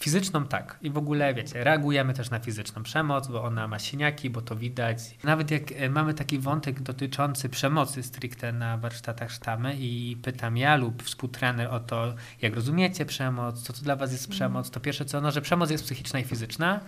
Fizyczną 0.00 0.46
tak. 0.46 0.78
I 0.82 0.90
w 0.90 0.98
ogóle, 0.98 1.34
wiecie, 1.34 1.64
reagujemy 1.64 2.14
też 2.14 2.30
na 2.30 2.38
fizyczną 2.38 2.82
przemoc, 2.82 3.28
bo 3.28 3.42
ona 3.42 3.68
ma 3.68 3.78
siniaki, 3.78 4.30
bo 4.30 4.42
to 4.42 4.56
widać. 4.56 4.98
Nawet 5.24 5.50
jak 5.50 5.62
e, 5.72 5.90
mamy 5.90 6.14
taki 6.14 6.38
wątek 6.38 6.80
dotyczący 6.80 7.48
przemocy 7.48 8.02
stricte 8.02 8.52
na 8.52 8.78
warsztatach 8.78 9.32
sztamy 9.32 9.76
i 9.78 10.16
pytam 10.22 10.56
ja 10.56 10.76
lub 10.76 11.02
współtrener 11.02 11.68
o 11.68 11.80
to, 11.80 12.14
jak 12.42 12.54
rozumiecie 12.54 13.06
przemoc, 13.06 13.62
co 13.62 13.72
to 13.72 13.82
dla 13.82 13.96
was 13.96 14.12
jest 14.12 14.28
przemoc, 14.28 14.70
to 14.70 14.80
pierwsze 14.80 15.04
co, 15.04 15.20
no, 15.20 15.30
że 15.30 15.40
przemoc 15.40 15.70
jest 15.70 15.84
psychiczna 15.84 16.18
i 16.20 16.24
fizyczna 16.24 16.80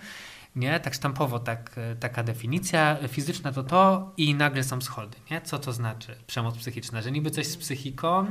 nie? 0.55 0.79
Tak 0.79 0.93
sztampowo 0.93 1.39
tak, 1.39 1.71
e, 1.77 1.95
taka 1.95 2.23
definicja 2.23 2.97
fizyczna 3.07 3.51
to 3.51 3.63
to 3.63 4.11
i 4.17 4.35
nagle 4.35 4.63
są 4.63 4.81
schody, 4.81 5.17
nie? 5.31 5.41
Co 5.41 5.59
to 5.59 5.73
znaczy 5.73 6.15
przemoc 6.27 6.57
psychiczna? 6.57 7.01
Że 7.01 7.11
niby 7.11 7.31
coś 7.31 7.47
z 7.47 7.57
psychiką, 7.57 8.25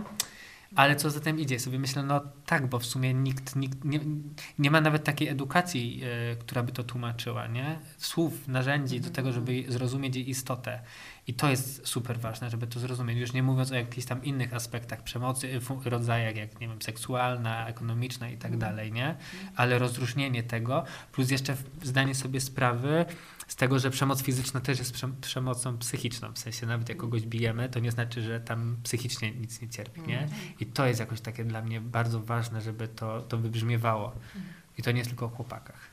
ale 0.75 0.97
co 0.97 1.11
za 1.11 1.21
tym 1.21 1.41
idzie? 1.41 1.61
Sobie 1.61 1.79
myślę, 1.79 2.03
no 2.03 2.21
tak, 2.47 2.67
bo 2.67 2.79
w 2.79 2.87
sumie 2.87 3.15
nikt, 3.15 3.57
nikt 3.57 3.85
nie, 3.85 4.01
nie 4.59 4.71
ma 4.71 4.81
nawet 4.81 5.05
takiej 5.05 5.29
edukacji, 5.29 6.01
y, 6.33 6.37
która 6.37 6.63
by 6.63 6.73
to 6.73 6.85
tłumaczyła, 6.85 7.47
nie? 7.47 7.79
Słów, 7.99 8.49
narzędzi 8.49 9.01
do 9.01 9.11
tego, 9.11 9.33
żeby 9.33 9.65
zrozumieć 9.69 10.17
jej 10.17 10.31
istotę. 10.31 10.81
I 11.27 11.35
to 11.35 11.51
jest 11.51 11.89
super 11.89 12.21
ważne, 12.21 12.51
żeby 12.51 12.67
to 12.67 12.81
zrozumieć. 12.81 13.19
Już 13.19 13.33
nie 13.33 13.43
mówiąc 13.43 13.73
o 13.73 13.75
jakichś 13.75 14.07
tam 14.07 14.25
innych 14.25 14.55
aspektach 14.55 15.03
przemocy, 15.03 15.61
rodzajach 15.85 16.37
jak, 16.37 16.61
nie 16.61 16.69
wiem, 16.69 16.83
seksualna, 16.83 17.69
ekonomiczna 17.69 18.31
i 18.31 18.37
tak 18.37 18.53
mhm. 18.53 18.61
dalej, 18.61 18.93
nie? 18.93 19.15
Ale 19.57 19.79
rozróżnienie 19.79 20.43
tego, 20.43 20.85
plus 21.13 21.31
jeszcze 21.31 21.57
zdanie 21.83 22.15
sobie 22.15 22.41
sprawy 22.41 23.05
z 23.53 23.57
tego, 23.57 23.79
że 23.79 23.91
przemoc 23.91 24.23
fizyczna 24.23 24.61
też 24.61 24.79
jest 24.79 24.95
przemocą 25.21 25.79
psychiczną. 25.79 26.33
W 26.33 26.39
sensie 26.39 26.67
nawet 26.67 26.89
jak 26.89 26.99
kogoś 26.99 27.23
bijemy, 27.23 27.69
to 27.69 27.81
nie 27.81 27.91
znaczy, 27.91 28.23
że 28.23 28.41
tam 28.41 28.77
psychicznie 28.83 29.31
nic 29.31 29.61
nie 29.61 29.69
cierpi, 29.69 30.01
nie? 30.01 30.23
Mhm. 30.23 30.41
I 30.61 30.67
to 30.67 30.87
jest 30.87 31.01
jakoś 31.01 31.21
takie 31.21 31.45
dla 31.45 31.63
mnie 31.63 31.81
bardzo 31.81 32.21
ważne, 32.21 32.61
żeby 32.61 32.89
to, 32.89 33.21
to 33.21 33.39
wybrzmiewało. 33.39 34.13
I 34.79 34.83
to 34.83 34.93
nie 34.93 34.99
jest 34.99 35.11
tylko 35.11 35.27
o 35.27 35.29
chłopakach. 35.29 35.91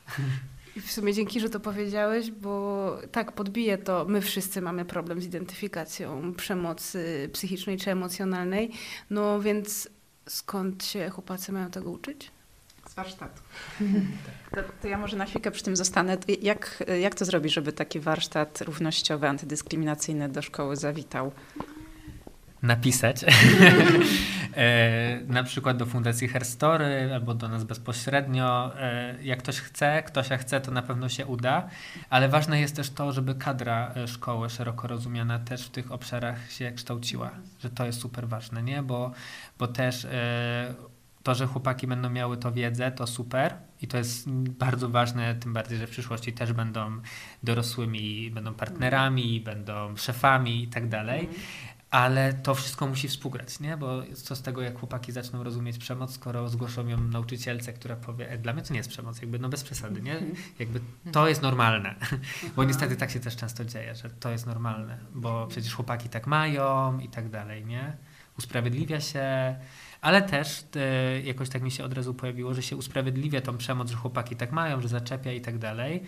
I 0.76 0.82
w 0.82 0.92
sumie 0.92 1.14
dzięki, 1.14 1.40
że 1.40 1.50
to 1.50 1.60
powiedziałeś, 1.60 2.32
bo 2.32 2.98
tak, 3.12 3.32
podbije 3.32 3.78
to, 3.78 4.06
my 4.06 4.22
wszyscy 4.22 4.62
mamy 4.62 4.86
problem 4.86 5.22
z 5.22 5.26
identyfikacją 5.26 6.34
przemocy 6.34 7.30
psychicznej 7.34 7.78
czy 7.78 7.92
emocjonalnej, 7.92 8.72
no 9.10 9.42
więc 9.42 9.90
skąd 10.28 10.86
się 10.86 11.10
chłopacy 11.10 11.52
mają 11.52 11.72
tego 11.72 11.92
uczyć? 11.92 12.32
Z 12.90 12.94
warsztatu. 12.94 13.42
To, 14.56 14.62
to, 14.82 14.88
ja 14.88 14.98
może 14.98 15.18
na 15.18 15.26
chwilkę 15.26 15.52
przy 15.52 15.64
tym 15.64 15.76
zostanę. 15.76 16.18
Jak, 16.42 16.84
jak 17.02 17.16
to 17.16 17.26
zrobić, 17.26 17.54
żeby 17.54 17.74
taki 17.74 18.00
warsztat 18.00 18.62
równościowy, 18.62 19.28
antydyskryminacyjny 19.28 20.30
do 20.30 20.42
szkoły 20.42 20.76
zawitał? 20.76 21.32
napisać. 22.64 23.26
e, 24.56 25.20
na 25.28 25.44
przykład 25.44 25.78
do 25.78 25.86
Fundacji 25.86 26.28
Herstory 26.28 27.14
albo 27.14 27.34
do 27.34 27.48
nas 27.48 27.64
bezpośrednio. 27.64 28.72
E, 28.80 29.16
jak 29.24 29.40
ktoś 29.40 29.60
chce, 29.60 30.04
ktoś 30.04 30.30
chce, 30.30 30.62
to 30.62 30.72
na 30.72 30.82
pewno 30.82 31.10
się 31.10 31.26
uda, 31.26 31.68
ale 32.10 32.30
ważne 32.30 32.60
jest 32.60 32.76
też 32.76 32.90
to, 32.90 33.12
żeby 33.12 33.36
kadra 33.36 33.94
e, 33.96 34.08
szkoły 34.08 34.50
szeroko 34.50 34.88
rozumiana 34.88 35.40
też 35.40 35.66
w 35.66 35.70
tych 35.70 35.92
obszarach 35.92 36.52
się 36.52 36.72
kształciła, 36.72 37.32
że 37.60 37.70
to 37.70 37.86
jest 37.86 38.02
super 38.02 38.28
ważne, 38.28 38.64
nie? 38.64 38.84
Bo, 38.84 39.12
bo 39.60 39.68
też 39.68 40.06
e, 40.06 40.74
to, 41.24 41.36
że 41.36 41.48
chłopaki 41.48 41.88
będą 41.88 42.10
miały 42.10 42.38
to 42.38 42.52
wiedzę, 42.52 42.92
to 42.92 43.08
super 43.08 43.58
i 43.82 43.88
to 43.88 43.98
jest 43.98 44.30
bardzo 44.32 44.90
ważne, 44.90 45.36
tym 45.36 45.54
bardziej, 45.54 45.78
że 45.78 45.88
w 45.88 45.90
przyszłości 45.90 46.34
też 46.34 46.54
będą 46.54 47.02
dorosłymi, 47.44 48.32
będą 48.32 48.54
partnerami, 48.54 49.42
będą 49.42 49.98
szefami 49.98 50.64
i 50.64 50.68
tak 50.68 50.90
dalej. 50.90 51.20
Mhm 51.20 51.40
ale 51.92 52.34
to 52.34 52.56
wszystko 52.56 52.88
musi 52.88 53.08
współgrać, 53.08 53.60
nie? 53.60 53.78
Bo 53.78 54.04
co 54.24 54.36
z 54.36 54.42
tego, 54.42 54.62
jak 54.62 54.80
chłopaki 54.80 55.12
zaczną 55.12 55.44
rozumieć 55.44 55.78
przemoc, 55.78 56.14
skoro 56.14 56.50
zgłoszą 56.50 56.88
ją 56.88 56.98
nauczycielce, 56.98 57.74
która 57.74 57.96
powie, 57.96 58.30
e, 58.30 58.38
dla 58.38 58.54
mnie 58.54 58.62
to 58.62 58.74
nie 58.74 58.78
jest 58.78 58.90
przemoc, 58.90 59.22
jakby 59.22 59.40
no 59.40 59.50
bez 59.50 59.64
przesady, 59.64 60.02
nie? 60.02 60.22
Jakby 60.60 60.80
to 61.12 61.28
jest 61.28 61.42
normalne. 61.42 61.96
Bo 62.56 62.64
niestety 62.64 62.96
tak 62.96 63.12
się 63.12 63.20
też 63.20 63.36
często 63.36 63.66
dzieje, 63.66 63.96
że 63.96 64.10
to 64.10 64.30
jest 64.30 64.46
normalne, 64.46 64.98
bo 65.16 65.48
przecież 65.48 65.74
chłopaki 65.74 66.10
tak 66.10 66.28
mają 66.28 67.00
i 67.00 67.10
tak 67.10 67.30
dalej, 67.30 67.66
nie? 67.66 67.98
Usprawiedliwia 68.40 69.02
się, 69.02 69.56
ale 70.02 70.22
też 70.22 70.64
e, 70.76 71.22
jakoś 71.22 71.50
tak 71.50 71.62
mi 71.62 71.72
się 71.72 71.84
od 71.84 71.94
razu 71.94 72.14
pojawiło, 72.14 72.54
że 72.54 72.64
się 72.64 72.76
usprawiedliwia 72.76 73.42
tą 73.42 73.58
przemoc, 73.58 73.90
że 73.90 73.96
chłopaki 73.96 74.36
tak 74.36 74.52
mają, 74.52 74.82
że 74.82 74.88
zaczepia 74.88 75.32
i 75.32 75.42
tak 75.42 75.58
dalej 75.58 76.04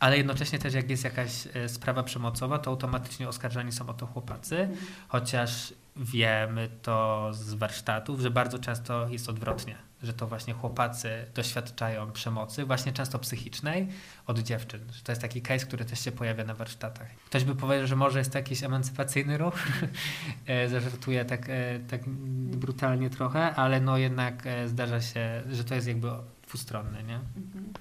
ale 0.00 0.16
jednocześnie 0.16 0.58
też 0.58 0.74
jak 0.74 0.90
jest 0.90 1.04
jakaś 1.04 1.48
e, 1.54 1.68
sprawa 1.68 2.02
przemocowa, 2.02 2.58
to 2.58 2.70
automatycznie 2.70 3.28
oskarżani 3.28 3.72
są 3.72 3.88
o 3.88 3.94
to 3.94 4.06
chłopacy, 4.06 4.68
chociaż 5.08 5.74
wiemy 5.96 6.68
to 6.82 7.28
z 7.32 7.54
warsztatów, 7.54 8.20
że 8.20 8.30
bardzo 8.30 8.58
często 8.58 9.08
jest 9.08 9.28
odwrotnie, 9.28 9.76
że 10.02 10.12
to 10.12 10.26
właśnie 10.26 10.54
chłopacy 10.54 11.26
doświadczają 11.34 12.12
przemocy, 12.12 12.64
właśnie 12.64 12.92
często 12.92 13.18
psychicznej, 13.18 13.88
od 14.26 14.38
dziewczyn. 14.38 14.80
Że 14.92 15.02
to 15.02 15.12
jest 15.12 15.22
taki 15.22 15.42
case, 15.42 15.66
który 15.66 15.84
też 15.84 16.00
się 16.00 16.12
pojawia 16.12 16.44
na 16.44 16.54
warsztatach. 16.54 17.08
Ktoś 17.26 17.44
by 17.44 17.54
powiedział, 17.54 17.86
że 17.86 17.96
może 17.96 18.18
jest 18.18 18.32
to 18.32 18.38
jakiś 18.38 18.62
emancypacyjny 18.62 19.38
ruch, 19.38 19.54
e, 20.46 20.68
zażartuję 20.68 21.24
tak, 21.24 21.48
e, 21.48 21.78
tak 21.90 22.00
brutalnie 22.56 23.10
trochę, 23.10 23.54
ale 23.54 23.80
no 23.80 23.98
jednak 23.98 24.44
zdarza 24.66 25.00
się, 25.00 25.42
że 25.50 25.64
to 25.64 25.74
jest 25.74 25.86
jakby 25.86 26.08
dwustronne, 26.46 27.02
nie? 27.02 27.20
Mhm. 27.36 27.72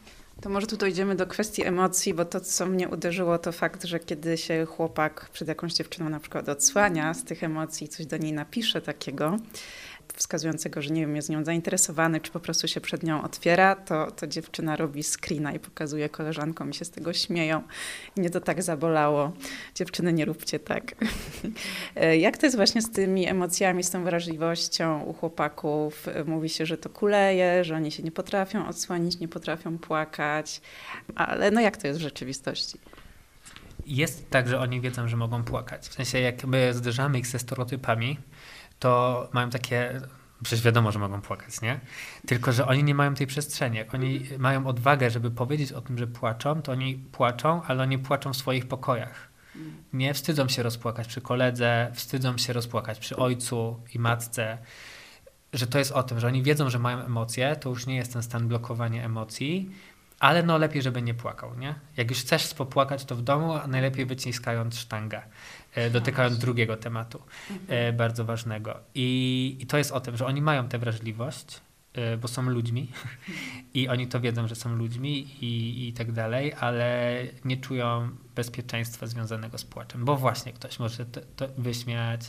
To 0.41 0.49
może 0.49 0.67
tu 0.67 0.77
dojdziemy 0.77 1.15
do 1.15 1.27
kwestii 1.27 1.65
emocji, 1.65 2.13
bo 2.13 2.25
to, 2.25 2.39
co 2.39 2.65
mnie 2.65 2.89
uderzyło, 2.89 3.37
to 3.37 3.51
fakt, 3.51 3.83
że 3.83 3.99
kiedy 3.99 4.37
się 4.37 4.65
chłopak 4.65 5.29
przed 5.33 5.47
jakąś 5.47 5.73
dziewczyną 5.73 6.09
na 6.09 6.19
przykład 6.19 6.49
odsłania 6.49 7.13
z 7.13 7.23
tych 7.23 7.43
emocji, 7.43 7.87
coś 7.87 8.05
do 8.05 8.17
niej 8.17 8.33
napisze 8.33 8.81
takiego, 8.81 9.37
wskazującego, 10.13 10.81
że 10.81 10.89
nie 10.89 11.01
wiem, 11.01 11.15
jest 11.15 11.29
nią 11.29 11.43
zainteresowany, 11.43 12.19
czy 12.19 12.31
po 12.31 12.39
prostu 12.39 12.67
się 12.67 12.81
przed 12.81 13.03
nią 13.03 13.23
otwiera, 13.23 13.75
to, 13.75 14.11
to 14.11 14.27
dziewczyna 14.27 14.75
robi 14.75 15.03
screena 15.03 15.53
i 15.53 15.59
pokazuje 15.59 16.09
koleżankom 16.09 16.69
i 16.69 16.73
się 16.73 16.85
z 16.85 16.91
tego 16.91 17.13
śmieją. 17.13 17.63
I 18.17 18.19
mnie 18.19 18.29
to 18.29 18.41
tak 18.41 18.63
zabolało. 18.63 19.31
Dziewczyny, 19.75 20.13
nie 20.13 20.25
róbcie 20.25 20.59
tak. 20.59 20.95
Jak 22.19 22.37
to 22.37 22.45
jest 22.45 22.55
właśnie 22.55 22.81
z 22.81 22.91
tymi 22.91 23.27
emocjami, 23.27 23.83
z 23.83 23.89
tą 23.89 24.03
wrażliwością 24.03 25.03
u 25.03 25.13
chłopaków? 25.13 26.05
Mówi 26.25 26.49
się, 26.49 26.65
że 26.65 26.77
to 26.77 26.89
kuleje, 26.89 27.63
że 27.63 27.75
oni 27.75 27.91
się 27.91 28.03
nie 28.03 28.11
potrafią 28.11 28.67
odsłonić, 28.67 29.19
nie 29.19 29.27
potrafią 29.27 29.77
płakać, 29.77 30.61
ale 31.15 31.51
no 31.51 31.61
jak 31.61 31.77
to 31.77 31.87
jest 31.87 31.99
w 31.99 32.03
rzeczywistości? 32.03 32.79
Jest 33.85 34.29
tak, 34.29 34.47
że 34.47 34.59
oni 34.59 34.81
wiedzą, 34.81 35.07
że 35.07 35.17
mogą 35.17 35.43
płakać. 35.43 35.87
W 35.87 35.93
sensie, 35.93 36.19
jak 36.19 36.45
my 36.45 36.73
zderzamy 36.73 37.19
ich 37.19 37.27
ze 37.27 37.39
stereotypami, 37.39 38.17
to 38.81 39.29
mają 39.33 39.49
takie 39.49 40.01
Przecież 40.43 40.65
wiadomo, 40.65 40.91
że 40.91 40.99
mogą 40.99 41.21
płakać, 41.21 41.61
nie? 41.61 41.79
Tylko, 42.27 42.51
że 42.51 42.67
oni 42.67 42.83
nie 42.83 42.95
mają 42.95 43.15
tej 43.15 43.27
przestrzeni. 43.27 43.77
Jak 43.77 43.93
oni 43.93 44.27
mają 44.37 44.67
odwagę, 44.67 45.09
żeby 45.09 45.31
powiedzieć 45.31 45.71
o 45.71 45.81
tym, 45.81 45.97
że 45.97 46.07
płaczą, 46.07 46.61
to 46.61 46.71
oni 46.71 46.95
płaczą, 46.95 47.61
ale 47.63 47.83
oni 47.83 47.99
płaczą 47.99 48.33
w 48.33 48.37
swoich 48.37 48.67
pokojach. 48.67 49.31
Nie 49.93 50.13
wstydzą 50.13 50.47
się 50.47 50.63
rozpłakać 50.63 51.07
przy 51.07 51.21
koledze, 51.21 51.91
wstydzą 51.95 52.37
się 52.37 52.53
rozpłakać 52.53 52.99
przy 52.99 53.15
ojcu 53.15 53.79
i 53.93 53.99
matce. 53.99 54.57
Że 55.53 55.67
to 55.67 55.79
jest 55.79 55.91
o 55.91 56.03
tym, 56.03 56.19
że 56.19 56.27
oni 56.27 56.43
wiedzą, 56.43 56.69
że 56.69 56.79
mają 56.79 56.99
emocje, 56.99 57.55
to 57.55 57.69
już 57.69 57.87
nie 57.87 57.95
jest 57.95 58.13
ten 58.13 58.23
stan 58.23 58.47
blokowania 58.47 59.03
emocji, 59.03 59.71
ale 60.19 60.43
no 60.43 60.57
lepiej, 60.57 60.81
żeby 60.81 61.01
nie 61.01 61.13
płakał, 61.13 61.57
nie? 61.57 61.75
Jak 61.97 62.09
już 62.09 62.19
chcesz 62.19 62.53
popłakać, 62.53 63.05
to 63.05 63.15
w 63.15 63.21
domu, 63.21 63.53
a 63.53 63.67
najlepiej 63.67 64.05
wyciskając 64.05 64.77
sztangę, 64.77 65.21
dotykając 65.91 66.37
drugiego 66.37 66.77
tematu, 66.77 67.21
e, 67.67 67.93
bardzo 67.93 68.25
ważnego. 68.25 68.79
I, 68.95 69.57
I 69.59 69.65
to 69.65 69.77
jest 69.77 69.91
o 69.91 69.99
tym, 69.99 70.17
że 70.17 70.25
oni 70.25 70.41
mają 70.41 70.67
tę 70.67 70.79
wrażliwość, 70.79 71.61
e, 71.93 72.17
bo 72.17 72.27
są 72.27 72.41
ludźmi. 72.41 72.87
I 73.73 73.87
oni 73.87 74.07
to 74.07 74.19
wiedzą, 74.19 74.47
że 74.47 74.55
są 74.55 74.75
ludźmi 74.75 75.27
i, 75.41 75.87
i 75.87 75.93
tak 75.93 76.11
dalej, 76.11 76.53
ale 76.53 77.17
nie 77.45 77.57
czują 77.57 78.09
bezpieczeństwa 78.35 79.07
związanego 79.07 79.57
z 79.57 79.65
płaczem, 79.65 80.05
bo 80.05 80.15
właśnie 80.15 80.53
ktoś 80.53 80.79
może 80.79 81.05
to, 81.05 81.21
to 81.35 81.47
wyśmiać. 81.57 82.21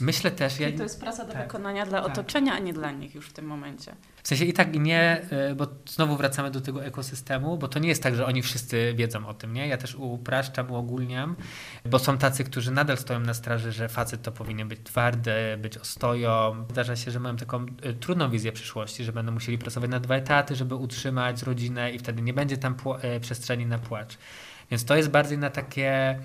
Myślę 0.00 0.30
też... 0.30 0.60
Ja, 0.60 0.68
I 0.68 0.76
to 0.76 0.82
jest 0.82 1.00
praca 1.00 1.24
do 1.24 1.32
tak, 1.32 1.42
wykonania 1.42 1.86
dla 1.86 2.02
tak. 2.02 2.10
otoczenia, 2.10 2.52
a 2.52 2.58
nie 2.58 2.72
dla 2.72 2.90
nich 2.90 3.14
już 3.14 3.28
w 3.28 3.32
tym 3.32 3.44
momencie. 3.44 3.94
W 4.22 4.28
sensie 4.28 4.44
i 4.44 4.52
tak 4.52 4.74
i 4.74 4.80
nie, 4.80 5.22
y, 5.50 5.54
bo 5.54 5.66
znowu 5.88 6.16
wracamy 6.16 6.50
do 6.50 6.60
tego 6.60 6.84
ekosystemu, 6.84 7.58
bo 7.58 7.68
to 7.68 7.78
nie 7.78 7.88
jest 7.88 8.02
tak, 8.02 8.14
że 8.14 8.26
oni 8.26 8.42
wszyscy 8.42 8.94
wiedzą 8.96 9.26
o 9.26 9.34
tym, 9.34 9.52
nie? 9.52 9.68
Ja 9.68 9.76
też 9.76 9.94
upraszczam, 9.94 10.70
uogólniam, 10.70 11.36
bo 11.84 11.98
są 11.98 12.18
tacy, 12.18 12.44
którzy 12.44 12.70
nadal 12.70 12.96
stoją 12.96 13.20
na 13.20 13.34
straży, 13.34 13.72
że 13.72 13.88
facet 13.88 14.22
to 14.22 14.32
powinien 14.32 14.68
być 14.68 14.80
twardy, 14.84 15.32
być 15.58 15.78
ostoją. 15.78 16.64
Zdarza 16.70 16.96
się, 16.96 17.10
że 17.10 17.20
mają 17.20 17.36
taką 17.36 17.66
y, 17.84 17.94
trudną 17.94 18.30
wizję 18.30 18.52
przyszłości, 18.52 19.04
że 19.04 19.12
będą 19.12 19.32
musieli 19.32 19.58
pracować 19.58 19.90
na 19.90 20.00
dwa 20.00 20.14
etaty, 20.14 20.56
żeby 20.56 20.74
utrzymać 20.74 21.42
rodzinę 21.42 21.92
i 21.92 21.98
wtedy 21.98 22.22
nie 22.22 22.34
będzie 22.34 22.56
tam 22.56 22.76
y, 23.16 23.20
przestrzeni 23.20 23.66
na 23.66 23.78
płacz. 23.78 24.18
Więc 24.70 24.84
to 24.84 24.96
jest 24.96 25.10
bardziej 25.10 25.38
na 25.38 25.50
takie 25.50 26.18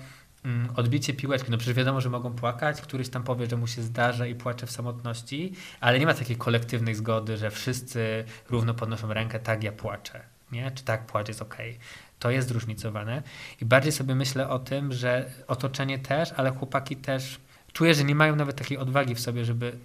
mm, 0.44 0.68
odbicie 0.76 1.14
piłeczki. 1.14 1.50
No 1.50 1.58
przecież 1.58 1.76
wiadomo, 1.76 2.00
że 2.00 2.10
mogą 2.10 2.32
płakać, 2.32 2.80
któryś 2.80 3.08
tam 3.08 3.22
powie, 3.22 3.46
że 3.46 3.56
mu 3.56 3.66
się 3.66 3.82
zdarza 3.82 4.26
i 4.26 4.34
płacze 4.34 4.66
w 4.66 4.70
samotności, 4.70 5.52
ale 5.80 5.98
nie 5.98 6.06
ma 6.06 6.14
takiej 6.14 6.36
kolektywnej 6.36 6.94
zgody, 6.94 7.36
że 7.36 7.50
wszyscy 7.50 8.24
równo 8.50 8.74
podnoszą 8.74 9.12
rękę, 9.12 9.40
tak 9.40 9.62
ja 9.62 9.72
płaczę, 9.72 10.20
nie? 10.52 10.70
Czy 10.70 10.84
tak 10.84 11.06
płacz 11.06 11.28
jest 11.28 11.42
okej. 11.42 11.78
To 12.18 12.30
jest 12.30 12.48
zróżnicowane 12.48 13.22
i 13.60 13.64
bardziej 13.64 13.92
sobie 13.92 14.14
myślę 14.14 14.48
o 14.48 14.58
tym, 14.58 14.92
że 14.92 15.30
otoczenie 15.46 15.98
też, 15.98 16.32
ale 16.36 16.50
chłopaki 16.50 16.96
też 16.96 17.40
czuję, 17.72 17.94
że 17.94 18.04
nie 18.04 18.14
mają 18.14 18.36
nawet 18.36 18.56
takiej 18.56 18.78
odwagi 18.78 19.14
w 19.14 19.20
sobie, 19.20 19.44
żeby 19.44 19.78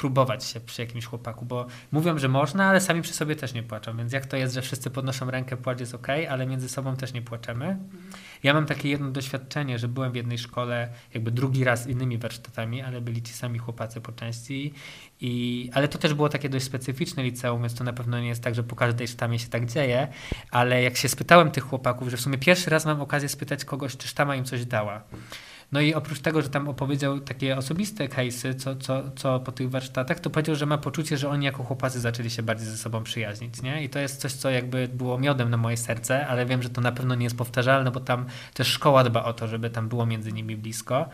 próbować 0.00 0.44
się 0.44 0.60
przy 0.60 0.82
jakimś 0.82 1.04
chłopaku, 1.04 1.44
bo 1.44 1.66
mówią, 1.92 2.18
że 2.18 2.28
można, 2.28 2.66
ale 2.66 2.80
sami 2.80 3.02
przy 3.02 3.12
sobie 3.12 3.36
też 3.36 3.54
nie 3.54 3.62
płaczą. 3.62 3.96
Więc 3.96 4.12
jak 4.12 4.26
to 4.26 4.36
jest, 4.36 4.54
że 4.54 4.62
wszyscy 4.62 4.90
podnoszą 4.90 5.30
rękę, 5.30 5.56
płacz 5.56 5.80
jest 5.80 5.94
ok, 5.94 6.06
ale 6.30 6.46
między 6.46 6.68
sobą 6.68 6.96
też 6.96 7.12
nie 7.12 7.22
płaczemy. 7.22 7.78
Ja 8.42 8.54
mam 8.54 8.66
takie 8.66 8.88
jedno 8.88 9.10
doświadczenie, 9.10 9.78
że 9.78 9.88
byłem 9.88 10.12
w 10.12 10.14
jednej 10.14 10.38
szkole, 10.38 10.88
jakby 11.14 11.30
drugi 11.30 11.64
raz 11.64 11.86
innymi 11.86 12.18
warsztatami, 12.18 12.82
ale 12.82 13.00
byli 13.00 13.22
ci 13.22 13.32
sami 13.32 13.58
chłopacy 13.58 14.00
po 14.00 14.12
części. 14.12 14.74
I, 15.20 15.70
ale 15.74 15.88
to 15.88 15.98
też 15.98 16.14
było 16.14 16.28
takie 16.28 16.48
dość 16.48 16.64
specyficzne 16.64 17.22
liceum, 17.22 17.60
więc 17.60 17.74
to 17.74 17.84
na 17.84 17.92
pewno 17.92 18.20
nie 18.20 18.28
jest 18.28 18.42
tak, 18.42 18.54
że 18.54 18.62
po 18.62 18.76
każdej 18.76 19.08
sztamie 19.08 19.38
się 19.38 19.48
tak 19.48 19.66
dzieje. 19.66 20.08
Ale 20.50 20.82
jak 20.82 20.96
się 20.96 21.08
spytałem 21.08 21.50
tych 21.50 21.64
chłopaków, 21.64 22.08
że 22.08 22.16
w 22.16 22.20
sumie 22.20 22.38
pierwszy 22.38 22.70
raz 22.70 22.86
mam 22.86 23.00
okazję 23.00 23.28
spytać 23.28 23.64
kogoś, 23.64 23.96
czy 23.96 24.08
sztama 24.08 24.36
im 24.36 24.44
coś 24.44 24.64
dała. 24.64 25.02
No 25.72 25.80
i 25.80 25.94
oprócz 25.94 26.20
tego, 26.20 26.42
że 26.42 26.48
tam 26.48 26.68
opowiedział 26.68 27.20
takie 27.20 27.56
osobiste 27.56 28.08
case'y, 28.08 28.54
co, 28.54 28.76
co, 28.76 29.02
co 29.16 29.40
po 29.40 29.52
tych 29.52 29.70
warsztatach, 29.70 30.20
to 30.20 30.30
powiedział, 30.30 30.56
że 30.56 30.66
ma 30.66 30.78
poczucie, 30.78 31.16
że 31.16 31.28
oni 31.28 31.44
jako 31.44 31.62
chłopacy 31.62 32.00
zaczęli 32.00 32.30
się 32.30 32.42
bardziej 32.42 32.66
ze 32.66 32.76
sobą 32.76 33.02
przyjaźnić, 33.02 33.62
nie? 33.62 33.84
I 33.84 33.88
to 33.88 33.98
jest 33.98 34.20
coś, 34.20 34.32
co 34.32 34.50
jakby 34.50 34.88
było 34.88 35.18
miodem 35.18 35.50
na 35.50 35.56
moje 35.56 35.76
serce, 35.76 36.26
ale 36.26 36.46
wiem, 36.46 36.62
że 36.62 36.70
to 36.70 36.80
na 36.80 36.92
pewno 36.92 37.14
nie 37.14 37.24
jest 37.24 37.36
powtarzalne, 37.36 37.90
bo 37.90 38.00
tam 38.00 38.26
też 38.54 38.68
szkoła 38.68 39.04
dba 39.04 39.24
o 39.24 39.32
to, 39.32 39.48
żeby 39.48 39.70
tam 39.70 39.88
było 39.88 40.06
między 40.06 40.32
nimi 40.32 40.56
blisko. 40.56 41.08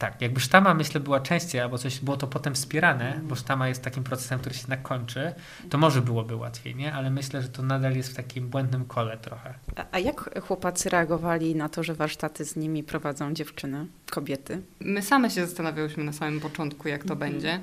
Tak, 0.00 0.20
jakby 0.22 0.40
sztama 0.40 0.74
myślę 0.74 1.00
była 1.00 1.20
częściej, 1.20 1.60
albo 1.60 1.78
coś 1.78 2.00
było 2.00 2.16
to 2.16 2.26
potem 2.26 2.54
wspierane, 2.54 3.20
bo 3.22 3.34
sztama 3.34 3.68
jest 3.68 3.82
takim 3.82 4.04
procesem, 4.04 4.38
który 4.40 4.54
się 4.54 4.60
jednak 4.60 4.82
kończy, 4.82 5.34
to 5.70 5.78
może 5.78 6.02
byłoby 6.02 6.36
łatwiej, 6.36 6.74
nie? 6.76 6.92
Ale 6.94 7.10
myślę, 7.10 7.42
że 7.42 7.48
to 7.48 7.62
nadal 7.62 7.96
jest 7.96 8.10
w 8.12 8.14
takim 8.16 8.48
błędnym 8.48 8.84
kole 8.84 9.16
trochę. 9.18 9.54
A, 9.76 9.84
a 9.92 9.98
jak 9.98 10.40
chłopacy 10.46 10.88
reagowali 10.90 11.54
na 11.56 11.68
to, 11.68 11.82
że 11.82 11.94
warsztaty 11.94 12.44
z 12.44 12.56
nimi 12.56 12.82
prowadzą 12.82 13.34
dziewczyny, 13.34 13.86
kobiety? 14.10 14.62
My 14.80 15.02
same 15.02 15.30
się 15.30 15.46
zastanawiałyśmy 15.46 16.04
na 16.04 16.12
samym 16.12 16.40
początku, 16.40 16.88
jak 16.88 17.04
to 17.04 17.12
Mhm. 17.12 17.32
będzie. 17.32 17.60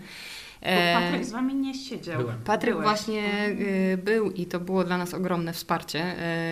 Bo 0.62 0.68
E, 0.68 1.02
Patryk 1.02 1.26
z 1.26 1.32
wami 1.32 1.56
nie 1.56 1.74
siedział. 1.74 2.22
Byłem. 2.22 2.38
Patryk 2.46 2.74
Byłeś. 2.74 2.88
właśnie 2.88 3.48
y, 3.94 3.98
był 4.04 4.32
i 4.32 4.46
to 4.46 4.60
było 4.60 4.84
dla 4.84 4.98
nas 4.98 5.14
ogromne 5.14 5.54
wsparcie 5.54 6.00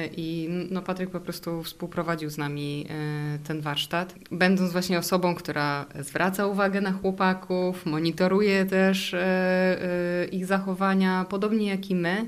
y, 0.04 0.10
i 0.18 0.50
no, 0.72 0.82
Patryk 0.82 1.10
po 1.10 1.20
prostu 1.20 1.64
współprowadził 1.64 2.30
z 2.30 2.38
nami 2.38 2.88
y, 3.36 3.48
ten 3.48 3.62
warsztat, 3.62 4.16
będąc 4.32 4.72
właśnie 4.72 5.00
osobą, 5.00 5.36
która 5.36 5.86
zwraca 6.00 6.48
uwagę 6.48 6.82
na 6.82 6.92
chłopaków, 6.92 7.86
monitoruje 7.86 8.66
też 8.66 9.14
y, 9.14 9.18
y, 9.18 10.26
ich 10.26 10.46
zachowania, 10.46 11.26
podobnie 11.30 11.68
jak 11.68 11.90
i 11.90 11.96
my. 11.96 12.28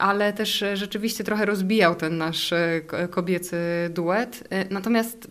Ale 0.00 0.32
też 0.32 0.62
e, 0.62 0.76
rzeczywiście 0.76 1.24
trochę 1.24 1.46
rozbijał 1.46 1.94
ten 1.94 2.18
nasz 2.18 2.52
e, 2.52 2.80
ko- 2.86 3.08
kobiecy 3.08 3.56
duet. 3.90 4.44
E, 4.50 4.64
Natomiast 4.70 5.30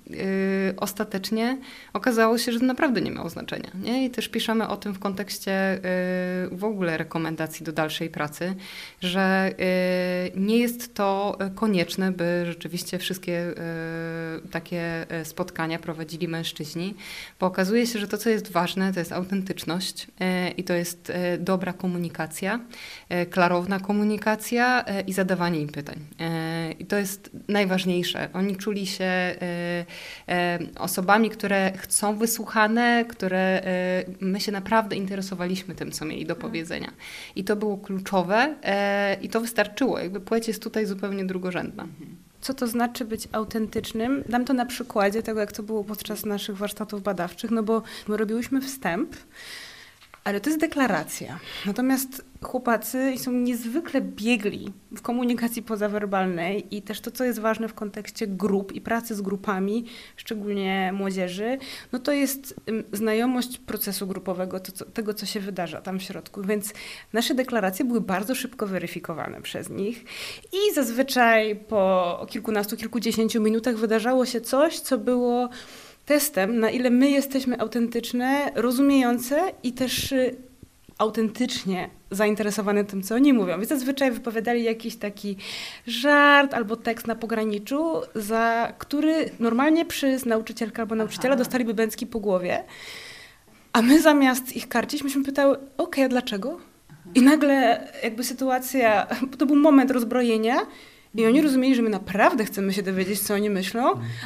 ostatecznie 0.77 1.57
okazało 1.93 2.37
się, 2.37 2.51
że 2.51 2.59
naprawdę 2.59 3.01
nie 3.01 3.11
miało 3.11 3.29
znaczenia. 3.29 3.69
Nie? 3.83 4.05
I 4.05 4.09
też 4.09 4.29
piszemy 4.29 4.67
o 4.67 4.77
tym 4.77 4.93
w 4.93 4.99
kontekście 4.99 5.79
w 6.51 6.63
ogóle 6.63 6.97
rekomendacji 6.97 7.65
do 7.65 7.71
dalszej 7.71 8.09
pracy, 8.09 8.55
że 9.01 9.51
nie 10.35 10.57
jest 10.57 10.93
to 10.95 11.37
konieczne, 11.55 12.11
by 12.11 12.43
rzeczywiście 12.45 12.97
wszystkie 12.97 13.53
takie 14.51 15.05
spotkania 15.23 15.79
prowadzili 15.79 16.27
mężczyźni, 16.27 16.95
bo 17.39 17.45
okazuje 17.45 17.87
się, 17.87 17.99
że 17.99 18.07
to, 18.07 18.17
co 18.17 18.29
jest 18.29 18.51
ważne, 18.51 18.93
to 18.93 18.99
jest 18.99 19.11
autentyczność 19.11 20.07
i 20.57 20.63
to 20.63 20.73
jest 20.73 21.11
dobra 21.39 21.73
komunikacja, 21.73 22.59
klarowna 23.29 23.79
komunikacja 23.79 24.58
y, 24.65 25.01
i 25.01 25.13
zadawanie 25.13 25.61
im 25.61 25.67
pytań. 25.67 25.95
Y, 25.95 26.71
I 26.73 26.85
to 26.85 26.97
jest 26.97 27.29
najważniejsze. 27.47 28.29
Oni 28.33 28.55
czuli 28.55 28.87
się 28.87 29.35
y, 30.29 30.79
osobami, 30.79 31.29
które 31.29 31.71
chcą 31.77 32.17
wysłuchane, 32.17 33.05
które 33.05 33.61
my 34.19 34.39
się 34.39 34.51
naprawdę 34.51 34.95
interesowaliśmy 34.95 35.75
tym, 35.75 35.91
co 35.91 36.05
mieli 36.05 36.25
do 36.25 36.35
powiedzenia. 36.35 36.91
I 37.35 37.43
to 37.43 37.55
było 37.55 37.77
kluczowe 37.77 38.55
i 39.21 39.29
to 39.29 39.41
wystarczyło. 39.41 39.99
Jakby 39.99 40.19
płeć 40.19 40.47
jest 40.47 40.63
tutaj 40.63 40.85
zupełnie 40.85 41.25
drugorzędna. 41.25 41.87
Co 42.41 42.53
to 42.53 42.67
znaczy 42.67 43.05
być 43.05 43.27
autentycznym? 43.31 44.23
Dam 44.29 44.45
to 44.45 44.53
na 44.53 44.65
przykładzie 44.65 45.23
tego, 45.23 45.39
jak 45.39 45.51
to 45.51 45.63
było 45.63 45.83
podczas 45.83 46.25
naszych 46.25 46.57
warsztatów 46.57 47.03
badawczych, 47.03 47.51
no 47.51 47.63
bo 47.63 47.81
my 48.07 48.17
robiłyśmy 48.17 48.61
wstęp, 48.61 49.15
ale 50.23 50.41
to 50.41 50.49
jest 50.49 50.59
deklaracja. 50.59 51.39
Natomiast 51.65 52.25
chłopacy 52.41 53.13
są 53.17 53.31
niezwykle 53.31 54.01
biegli 54.01 54.73
w 54.91 55.01
komunikacji 55.01 55.63
pozawerbalnej 55.63 56.75
i 56.75 56.81
też 56.81 57.01
to, 57.01 57.11
co 57.11 57.23
jest 57.23 57.39
ważne 57.39 57.67
w 57.67 57.73
kontekście 57.73 58.27
grup 58.27 58.71
i 58.71 58.81
pracy 58.81 59.15
z 59.15 59.21
grupami, 59.21 59.85
szczególnie 60.15 60.91
młodzieży, 60.93 61.57
no 61.91 61.99
to 61.99 62.11
jest 62.11 62.55
znajomość 62.93 63.57
procesu 63.57 64.07
grupowego, 64.07 64.59
to, 64.59 64.71
co, 64.71 64.85
tego, 64.85 65.13
co 65.13 65.25
się 65.25 65.39
wydarza 65.39 65.81
tam 65.81 65.99
w 65.99 66.03
środku. 66.03 66.41
Więc 66.41 66.73
nasze 67.13 67.35
deklaracje 67.35 67.85
były 67.85 68.01
bardzo 68.01 68.35
szybko 68.35 68.67
weryfikowane 68.67 69.41
przez 69.41 69.69
nich 69.69 70.05
i 70.53 70.73
zazwyczaj 70.73 71.55
po 71.55 72.25
kilkunastu, 72.29 72.77
kilkudziesięciu 72.77 73.41
minutach 73.41 73.75
wydarzało 73.75 74.25
się 74.25 74.41
coś, 74.41 74.79
co 74.79 74.97
było 74.97 75.49
testem, 76.09 76.59
na 76.59 76.69
ile 76.69 76.89
my 76.89 77.09
jesteśmy 77.09 77.59
autentyczne, 77.59 78.51
rozumiejące 78.55 79.51
i 79.63 79.73
też 79.73 80.11
y, 80.11 80.35
autentycznie 80.97 81.89
zainteresowane 82.11 82.85
tym, 82.85 83.03
co 83.03 83.15
oni 83.15 83.33
mówią. 83.33 83.57
Więc 83.57 83.69
zazwyczaj 83.69 84.11
wypowiadali 84.11 84.63
jakiś 84.63 84.95
taki 84.95 85.37
żart 85.87 86.53
albo 86.53 86.75
tekst 86.75 87.07
na 87.07 87.15
pograniczu, 87.15 88.01
za 88.15 88.73
który 88.77 89.29
normalnie 89.39 89.85
przez 89.85 90.25
nauczycielkę 90.25 90.81
albo 90.81 90.95
nauczyciela 90.95 91.35
dostaliby 91.35 91.73
bęcki 91.73 92.07
po 92.07 92.19
głowie. 92.19 92.63
A 93.73 93.81
my 93.81 94.01
zamiast 94.01 94.55
ich 94.55 94.67
karcić, 94.67 95.03
myśmy 95.03 95.23
pytały, 95.23 95.57
okej, 95.77 96.03
a 96.03 96.09
dlaczego? 96.09 96.59
I 97.15 97.21
nagle 97.21 97.87
jakby 98.03 98.23
sytuacja, 98.23 99.07
to 99.37 99.45
był 99.45 99.55
moment 99.55 99.91
rozbrojenia 99.91 100.57
i 101.15 101.25
oni 101.25 101.41
rozumieli, 101.41 101.75
że 101.75 101.81
my 101.81 101.89
naprawdę 101.89 102.45
chcemy 102.45 102.73
się 102.73 102.83
dowiedzieć, 102.83 103.19
co 103.19 103.33
oni 103.33 103.49
myślą, 103.49 103.83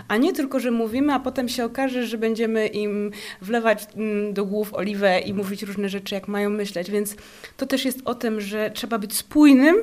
a 0.07 0.17
nie 0.17 0.33
tylko, 0.33 0.59
że 0.59 0.71
mówimy, 0.71 1.13
a 1.13 1.19
potem 1.19 1.49
się 1.49 1.65
okaże, 1.65 2.05
że 2.05 2.17
będziemy 2.17 2.67
im 2.67 3.11
wlewać 3.41 3.87
mm, 3.95 4.33
do 4.33 4.45
głów 4.45 4.73
oliwę 4.73 5.19
i 5.19 5.33
mówić 5.33 5.63
różne 5.63 5.89
rzeczy, 5.89 6.15
jak 6.15 6.27
mają 6.27 6.49
myśleć. 6.49 6.91
Więc 6.91 7.15
to 7.57 7.65
też 7.65 7.85
jest 7.85 8.01
o 8.05 8.15
tym, 8.15 8.41
że 8.41 8.71
trzeba 8.73 8.99
być 8.99 9.17
spójnym 9.17 9.75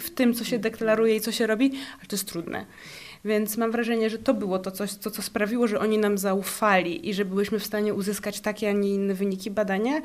w 0.00 0.10
tym, 0.10 0.34
co 0.34 0.44
się 0.44 0.58
deklaruje 0.58 1.16
i 1.16 1.20
co 1.20 1.32
się 1.32 1.46
robi, 1.46 1.72
ale 1.98 2.06
to 2.06 2.16
jest 2.16 2.28
trudne. 2.28 2.66
Więc 3.24 3.56
mam 3.56 3.70
wrażenie, 3.70 4.10
że 4.10 4.18
to 4.18 4.34
było 4.34 4.58
to, 4.58 4.70
coś, 4.70 4.94
to, 4.94 5.10
co 5.10 5.22
sprawiło, 5.22 5.68
że 5.68 5.80
oni 5.80 5.98
nam 5.98 6.18
zaufali 6.18 7.08
i 7.08 7.14
że 7.14 7.24
byliśmy 7.24 7.58
w 7.58 7.66
stanie 7.66 7.94
uzyskać 7.94 8.40
takie, 8.40 8.68
a 8.68 8.72
nie 8.72 8.94
inne 8.94 9.14
wyniki 9.14 9.50
badania, 9.50 10.00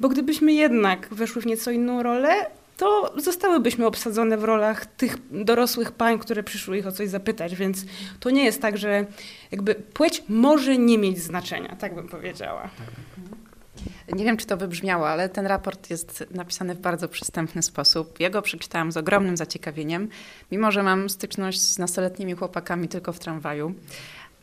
bo 0.00 0.08
gdybyśmy 0.08 0.52
jednak 0.52 1.08
weszły 1.14 1.42
w 1.42 1.46
nieco 1.46 1.70
inną 1.70 2.02
rolę, 2.02 2.30
to 2.78 3.12
zostałybyśmy 3.16 3.86
obsadzone 3.86 4.36
w 4.36 4.44
rolach 4.44 4.86
tych 4.86 5.16
dorosłych 5.30 5.92
pań, 5.92 6.18
które 6.18 6.42
przyszły 6.42 6.78
ich 6.78 6.86
o 6.86 6.92
coś 6.92 7.08
zapytać, 7.08 7.56
więc 7.56 7.84
to 8.20 8.30
nie 8.30 8.44
jest 8.44 8.62
tak, 8.62 8.78
że 8.78 9.06
jakby 9.50 9.74
płeć 9.74 10.22
może 10.28 10.78
nie 10.78 10.98
mieć 10.98 11.18
znaczenia, 11.18 11.76
tak 11.76 11.94
bym 11.94 12.08
powiedziała. 12.08 12.70
Nie 14.12 14.24
wiem, 14.24 14.36
czy 14.36 14.46
to 14.46 14.56
wybrzmiało, 14.56 15.08
ale 15.08 15.28
ten 15.28 15.46
raport 15.46 15.90
jest 15.90 16.24
napisany 16.30 16.74
w 16.74 16.78
bardzo 16.78 17.08
przystępny 17.08 17.62
sposób. 17.62 18.20
Ja 18.20 18.30
go 18.30 18.42
przeczytałam 18.42 18.92
z 18.92 18.96
ogromnym 18.96 19.36
zaciekawieniem, 19.36 20.08
mimo 20.52 20.72
że 20.72 20.82
mam 20.82 21.10
styczność 21.10 21.60
z 21.60 21.78
nastoletnimi 21.78 22.34
chłopakami 22.34 22.88
tylko 22.88 23.12
w 23.12 23.18
tramwaju. 23.18 23.74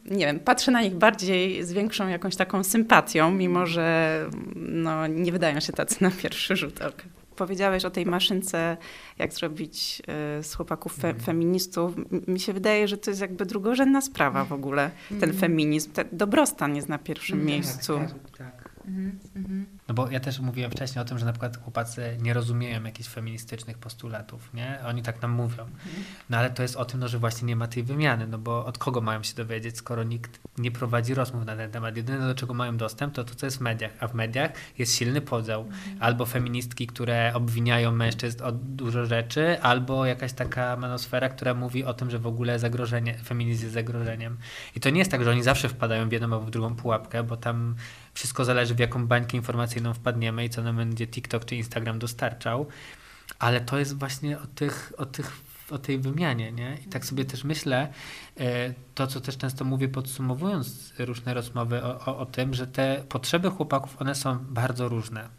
Nie 0.05 0.25
wiem, 0.25 0.39
patrzę 0.39 0.71
na 0.71 0.81
nich 0.81 0.95
bardziej 0.95 1.63
z 1.63 1.73
większą 1.73 2.07
jakąś 2.07 2.35
taką 2.35 2.63
sympatią, 2.63 3.31
mimo 3.31 3.65
że 3.65 4.19
no, 4.55 5.07
nie 5.07 5.31
wydają 5.31 5.59
się 5.59 5.73
tacy 5.73 6.03
na 6.03 6.11
pierwszy 6.11 6.55
rzut 6.55 6.81
oka. 6.81 7.14
Powiedziałeś 7.35 7.85
o 7.85 7.89
tej 7.89 8.05
maszynce, 8.05 8.77
jak 9.17 9.33
zrobić 9.33 10.01
y, 10.39 10.43
z 10.43 10.53
chłopaków 10.53 10.95
fe, 10.95 11.13
feministów. 11.13 11.93
Mi 12.27 12.39
się 12.39 12.53
wydaje, 12.53 12.87
że 12.87 12.97
to 12.97 13.11
jest 13.11 13.21
jakby 13.21 13.45
drugorzędna 13.45 14.01
sprawa 14.01 14.45
w 14.45 14.53
ogóle, 14.53 14.91
ten 15.19 15.33
feminizm. 15.33 15.91
Ten 15.91 16.07
dobrostan 16.11 16.75
jest 16.75 16.89
na 16.89 16.97
pierwszym 16.97 17.45
miejscu. 17.45 17.99
Tak, 17.99 18.37
tak. 18.37 18.69
No 19.87 19.93
bo 19.93 20.09
ja 20.09 20.19
też 20.19 20.39
mówiłem 20.39 20.71
wcześniej 20.71 21.01
o 21.01 21.05
tym, 21.05 21.19
że 21.19 21.25
na 21.25 21.31
przykład 21.31 21.57
chłopacy 21.57 22.17
nie 22.21 22.33
rozumieją 22.33 22.83
jakichś 22.83 23.09
feministycznych 23.09 23.77
postulatów, 23.77 24.53
nie? 24.53 24.79
Oni 24.85 25.01
tak 25.01 25.21
nam 25.21 25.31
mówią. 25.31 25.65
No 26.29 26.37
ale 26.37 26.49
to 26.49 26.61
jest 26.61 26.75
o 26.75 26.85
tym, 26.85 26.99
no, 26.99 27.07
że 27.07 27.19
właśnie 27.19 27.47
nie 27.47 27.55
ma 27.55 27.67
tej 27.67 27.83
wymiany, 27.83 28.27
no 28.27 28.37
bo 28.37 28.65
od 28.65 28.77
kogo 28.77 29.01
mają 29.01 29.23
się 29.23 29.35
dowiedzieć, 29.35 29.77
skoro 29.77 30.03
nikt 30.03 30.39
nie 30.57 30.71
prowadzi 30.71 31.13
rozmów 31.13 31.45
na 31.45 31.55
ten 31.55 31.71
temat. 31.71 31.97
Jedyne, 31.97 32.27
do 32.27 32.35
czego 32.35 32.53
mają 32.53 32.77
dostęp, 32.77 33.13
to 33.13 33.23
to, 33.23 33.35
co 33.35 33.45
jest 33.45 33.57
w 33.57 33.61
mediach, 33.61 33.91
a 33.99 34.07
w 34.07 34.13
mediach 34.13 34.51
jest 34.77 34.95
silny 34.95 35.21
podział. 35.21 35.65
Albo 35.99 36.25
feministki, 36.25 36.87
które 36.87 37.31
obwiniają 37.33 37.91
mężczyzn 37.91 38.43
o 38.43 38.51
dużo 38.51 39.05
rzeczy, 39.05 39.61
albo 39.61 40.05
jakaś 40.05 40.33
taka 40.33 40.77
manosfera, 40.77 41.29
która 41.29 41.53
mówi 41.53 41.83
o 41.83 41.93
tym, 41.93 42.11
że 42.11 42.19
w 42.19 42.27
ogóle 42.27 42.59
zagrożenie, 42.59 43.13
feminizm 43.13 43.63
jest 43.63 43.73
zagrożeniem. 43.73 44.37
I 44.75 44.79
to 44.79 44.89
nie 44.89 44.99
jest 44.99 45.11
tak, 45.11 45.23
że 45.23 45.31
oni 45.31 45.43
zawsze 45.43 45.69
wpadają 45.69 46.09
w 46.09 46.11
jedną 46.11 46.33
albo 46.33 46.45
w 46.45 46.51
drugą 46.51 46.75
pułapkę, 46.75 47.23
bo 47.23 47.37
tam 47.37 47.75
wszystko 48.13 48.45
zależy, 48.45 48.75
w 48.75 48.79
jaką 48.79 49.07
bańkę 49.07 49.37
informacyjną 49.75 49.93
wpadniemy 49.93 50.45
i 50.45 50.49
co 50.49 50.63
nam 50.63 50.75
będzie 50.75 51.07
TikTok 51.07 51.45
czy 51.45 51.55
Instagram 51.55 51.99
dostarczał. 51.99 52.67
Ale 53.39 53.61
to 53.61 53.79
jest 53.79 53.99
właśnie 53.99 54.39
o, 54.39 54.47
tych, 54.47 54.93
o, 54.97 55.05
tych, 55.05 55.31
o 55.71 55.77
tej 55.77 55.99
wymianie, 55.99 56.51
nie? 56.51 56.77
I 56.85 56.89
tak 56.89 57.05
sobie 57.05 57.25
też 57.25 57.43
myślę, 57.43 57.87
e, 58.37 58.73
to 58.95 59.07
co 59.07 59.21
też 59.21 59.37
często 59.37 59.65
mówię 59.65 59.89
podsumowując 59.89 60.93
różne 60.99 61.33
rozmowy 61.33 61.83
o, 61.83 62.05
o, 62.05 62.17
o 62.17 62.25
tym, 62.25 62.53
że 62.53 62.67
te 62.67 63.03
potrzeby 63.09 63.49
chłopaków, 63.49 64.01
one 64.01 64.15
są 64.15 64.37
bardzo 64.39 64.87
różne. 64.87 65.29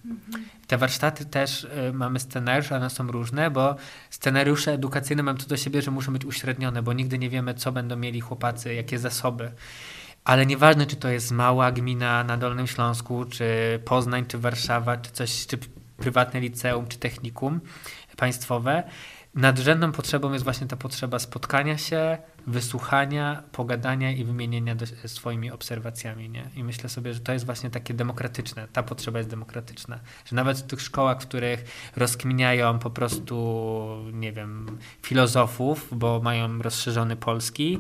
Te 0.67 0.79
warsztaty 0.79 1.25
też 1.25 1.65
e, 1.65 1.93
mamy 1.93 2.21
scenariusze, 2.21 2.77
one 2.77 2.91
są 2.91 3.07
różne, 3.07 3.51
bo 3.51 3.77
scenariusze 4.11 4.73
edukacyjne 4.73 5.23
mam 5.23 5.37
to 5.37 5.47
do 5.47 5.57
siebie, 5.57 5.83
że 5.83 5.91
muszą 5.91 6.13
być 6.13 6.25
uśrednione, 6.25 6.83
bo 6.83 6.93
nigdy 6.93 7.19
nie 7.19 7.31
wiemy, 7.31 7.55
co 7.55 7.73
będą 7.73 7.97
mieli 7.97 8.21
chłopacy, 8.21 8.75
jakie 8.75 8.99
zasoby. 8.99 9.53
Ale 10.27 10.47
nieważne, 10.47 10.87
czy 10.87 10.97
to 10.97 11.09
jest 11.09 11.31
mała 11.31 11.73
gmina 11.73 12.25
na 12.25 12.37
Dolnym 12.37 12.67
Śląsku, 12.67 13.25
czy 13.25 13.47
Poznań, 13.85 14.27
czy 14.27 14.39
Warszawa, 14.39 14.97
czy 14.97 15.11
coś, 15.11 15.47
czy 15.47 15.59
prywatne 15.97 16.41
liceum, 16.41 16.87
czy 16.87 16.99
technikum 16.99 17.61
państwowe, 18.17 18.83
nadrzędną 19.35 19.93
potrzebą 19.93 20.33
jest 20.33 20.45
właśnie 20.45 20.67
ta 20.67 20.77
potrzeba 20.77 21.19
spotkania 21.19 21.79
się, 21.79 22.19
wysłuchania, 22.47 23.43
pogadania 23.53 24.13
i 24.13 24.25
wymienienia 24.25 24.75
do, 24.75 24.87
swoimi 25.07 25.51
obserwacjami. 25.51 26.31
Nie? 26.31 26.51
I 26.57 26.65
myślę 26.65 26.89
sobie, 26.89 27.15
że 27.15 27.21
to 27.21 27.33
jest 27.33 27.47
właśnie 27.47 27.71
takie 27.71 27.95
demokratyczne. 27.95 28.69
Ta 28.73 28.83
potrzeba 28.83 29.19
jest 29.19 29.31
demokratyczna. 29.31 30.01
Że 30.25 30.37
nawet 30.37 30.59
w 30.59 30.67
tych 30.67 30.81
szkołach, 30.81 31.23
w 31.23 31.27
których 31.27 31.65
rozkminiają 31.97 32.79
po 32.79 32.91
prostu, 32.91 34.05
nie 34.13 34.33
wiem, 34.33 34.79
filozofów, 35.03 35.89
bo 35.93 36.21
mają 36.21 36.63
rozszerzony 36.63 37.17
polski, 37.17 37.79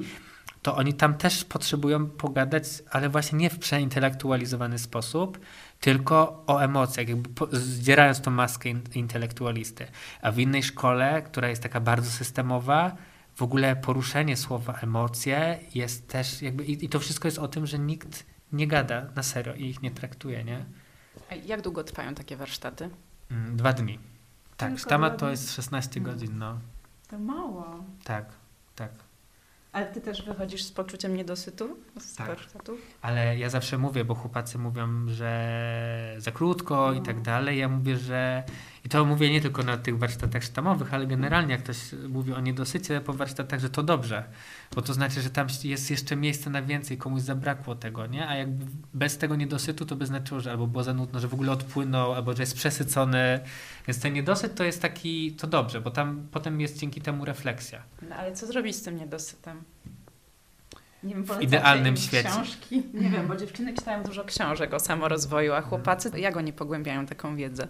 to 0.67 0.77
oni 0.77 0.95
tam 0.95 1.15
też 1.15 1.45
potrzebują 1.45 2.07
pogadać, 2.07 2.65
ale 2.91 3.09
właśnie 3.09 3.39
nie 3.39 3.51
w 3.51 3.59
przeintelektualizowany 3.59 4.79
sposób, 4.79 5.39
tylko 5.81 6.45
o 6.47 6.59
emocjach, 6.59 7.09
jakby 7.09 7.57
zdzierając 7.57 8.21
tą 8.21 8.31
maskę 8.31 8.69
in, 8.69 8.83
intelektualisty. 8.95 9.87
A 10.23 10.33
w 10.33 10.39
innej 10.39 10.63
szkole, 10.63 11.23
która 11.23 11.49
jest 11.49 11.63
taka 11.63 11.81
bardzo 11.81 12.11
systemowa, 12.11 12.97
w 13.35 13.43
ogóle 13.43 13.77
poruszenie 13.77 14.37
słowa 14.37 14.79
emocje 14.83 15.59
jest 15.75 16.09
też 16.09 16.43
jakby, 16.43 16.65
i, 16.65 16.85
i 16.85 16.89
to 16.89 17.01
wszystko 17.01 17.29
jest 17.29 17.39
o 17.39 17.49
tym, 17.49 17.67
że 17.67 17.79
nikt 17.79 18.27
nie 18.53 18.67
gada 18.67 19.07
na 19.17 19.23
serio 19.23 19.55
i 19.55 19.65
ich 19.65 19.83
nie 19.83 19.91
traktuje, 19.91 20.45
nie? 20.45 20.65
A 21.31 21.35
jak 21.35 21.63
długo 21.63 21.85
trwają 21.85 22.15
takie 22.15 22.37
warsztaty? 22.37 22.91
Mm, 23.31 23.57
dwa 23.57 23.73
dni. 23.73 23.99
Tak, 24.57 24.75
dwa 24.75 25.11
to 25.11 25.31
jest 25.31 25.55
16 25.55 26.01
godzin, 26.01 26.39
no. 26.39 26.59
To 27.09 27.19
mało. 27.19 27.85
Tak, 28.05 28.25
tak. 28.77 29.06
Ale 29.77 29.87
ty 29.87 30.01
też 30.01 30.23
wychodzisz 30.23 30.63
z 30.63 30.73
poczuciem 30.73 31.17
niedosytu 31.17 31.77
z 32.01 32.15
Tak. 32.15 32.27
warsztatów? 32.27 32.79
Ale 33.03 33.39
ja 33.39 33.51
zawsze 33.51 33.79
mówię, 33.79 34.05
bo 34.05 34.15
chłopacy 34.15 34.59
mówią, 34.59 34.89
że 35.09 36.15
za 36.19 36.31
krótko 36.33 36.93
i 36.93 37.03
tak 37.03 37.21
dalej. 37.21 37.59
Ja 37.59 37.69
mówię, 37.69 37.97
że. 37.97 38.43
I 38.87 38.89
to 38.89 39.05
mówię 39.05 39.31
nie 39.31 39.41
tylko 39.41 39.63
na 39.63 39.77
tych 39.77 39.99
warsztatach 39.99 40.43
sztamowych, 40.43 40.95
ale 40.95 41.07
generalnie, 41.07 41.53
jak 41.53 41.63
ktoś 41.63 41.77
mówi 42.09 42.33
o 42.33 42.41
niedosycie 42.41 43.01
po 43.01 43.13
warsztatach, 43.13 43.61
że 43.61 43.71
to 43.71 43.83
dobrze. 43.83 44.25
Bo 44.75 44.83
to 44.83 44.95
znaczy, 44.95 45.23
że 45.23 45.31
tam 45.31 45.47
jest 45.65 45.91
jeszcze 45.91 46.17
miejsce 46.17 46.51
na 46.51 46.63
więcej, 46.63 46.99
komuś 46.99 47.23
zabrakło 47.23 47.75
tego, 47.75 48.07
nie? 48.07 48.29
A 48.29 48.37
jakby 48.37 48.67
bez 48.95 49.19
tego 49.19 49.37
niedosytu, 49.37 49.87
to 49.87 49.97
by 49.97 50.07
znaczyło, 50.07 50.41
że 50.41 50.51
albo 50.51 50.67
było 50.67 50.85
za 50.85 50.95
nudno, 50.95 51.21
że 51.21 51.29
w 51.29 51.35
ogóle 51.35 51.53
odpłynął, 51.53 52.13
albo 52.13 52.33
że 52.37 52.43
jest 52.43 52.55
przesycony. 52.55 53.41
Więc 53.87 54.01
ten 54.01 54.13
niedosyt 54.13 54.55
to 54.55 54.65
jest 54.65 54.83
taki, 54.83 55.33
to 55.33 55.47
dobrze, 55.47 55.81
bo 55.81 55.91
tam 55.91 56.29
potem 56.33 56.61
jest 56.61 56.79
dzięki 56.79 57.01
temu 57.01 57.25
refleksja. 57.25 57.83
No 58.09 58.17
ale 58.17 58.33
co 58.33 58.47
zrobić 58.47 58.77
z 58.77 58.83
tym 58.83 58.97
niedosytem? 58.97 59.63
Nie 61.03 61.15
wiem, 61.15 61.25
W 61.25 61.43
idealnym 61.43 61.97
świecie. 61.97 62.29
Książki? 62.29 62.83
Nie 62.95 63.11
wiem, 63.11 63.27
bo 63.29 63.37
dziewczyny 63.37 63.75
czytają 63.75 64.03
dużo 64.03 64.25
książek 64.25 64.75
o 64.75 64.81
samorozwoju, 64.81 65.53
a 65.53 65.61
chłopacy, 65.61 66.21
jak 66.21 66.37
oni 66.37 66.53
pogłębiają 66.53 67.07
taką 67.07 67.37
wiedzę? 67.37 67.69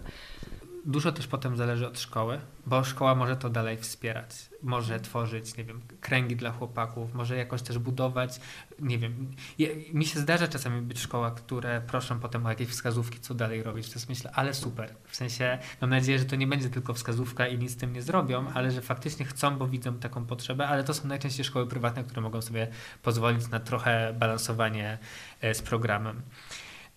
Dużo 0.87 1.11
też 1.11 1.27
potem 1.27 1.57
zależy 1.57 1.87
od 1.87 1.99
szkoły, 1.99 2.39
bo 2.65 2.83
szkoła 2.83 3.15
może 3.15 3.35
to 3.35 3.49
dalej 3.49 3.77
wspierać. 3.77 4.29
Może 4.63 4.99
tworzyć, 4.99 5.57
nie 5.57 5.63
wiem, 5.63 5.81
kręgi 6.01 6.35
dla 6.35 6.51
chłopaków, 6.51 7.13
może 7.13 7.37
jakoś 7.37 7.61
też 7.61 7.79
budować, 7.79 8.39
nie 8.79 8.97
wiem. 8.97 9.35
Je, 9.57 9.69
mi 9.93 10.05
się 10.05 10.19
zdarza 10.19 10.47
czasami 10.47 10.81
być 10.81 10.97
w 10.97 11.01
szkołach, 11.01 11.35
które 11.35 11.81
proszą 11.81 12.19
potem 12.19 12.45
o 12.45 12.49
jakieś 12.49 12.67
wskazówki, 12.67 13.19
co 13.19 13.33
dalej 13.33 13.63
robić. 13.63 13.87
To 13.89 13.93
jest 13.93 14.09
myślę, 14.09 14.31
ale 14.33 14.53
super. 14.53 14.95
W 15.07 15.15
sensie 15.15 15.57
mam 15.81 15.89
nadzieję, 15.89 16.19
że 16.19 16.25
to 16.25 16.35
nie 16.35 16.47
będzie 16.47 16.69
tylko 16.69 16.93
wskazówka 16.93 17.47
i 17.47 17.57
nic 17.57 17.71
z 17.71 17.77
tym 17.77 17.93
nie 17.93 18.01
zrobią, 18.01 18.47
ale 18.53 18.71
że 18.71 18.81
faktycznie 18.81 19.25
chcą, 19.25 19.57
bo 19.57 19.67
widzą 19.67 19.93
taką 19.93 20.25
potrzebę, 20.25 20.67
ale 20.67 20.83
to 20.83 20.93
są 20.93 21.07
najczęściej 21.07 21.45
szkoły 21.45 21.67
prywatne, 21.67 22.03
które 22.03 22.21
mogą 22.21 22.41
sobie 22.41 22.67
pozwolić 23.03 23.47
na 23.47 23.59
trochę 23.59 24.13
balansowanie 24.19 24.97
e, 25.41 25.53
z 25.53 25.61
programem. 25.61 26.21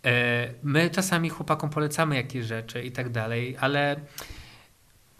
E, 0.04 0.48
My 0.62 0.90
czasami 0.90 1.28
chłopakom 1.28 1.70
polecamy 1.70 2.16
jakieś 2.16 2.44
rzeczy 2.46 2.82
i 2.82 2.92
tak 2.92 3.08
dalej, 3.08 3.56
ale 3.60 3.96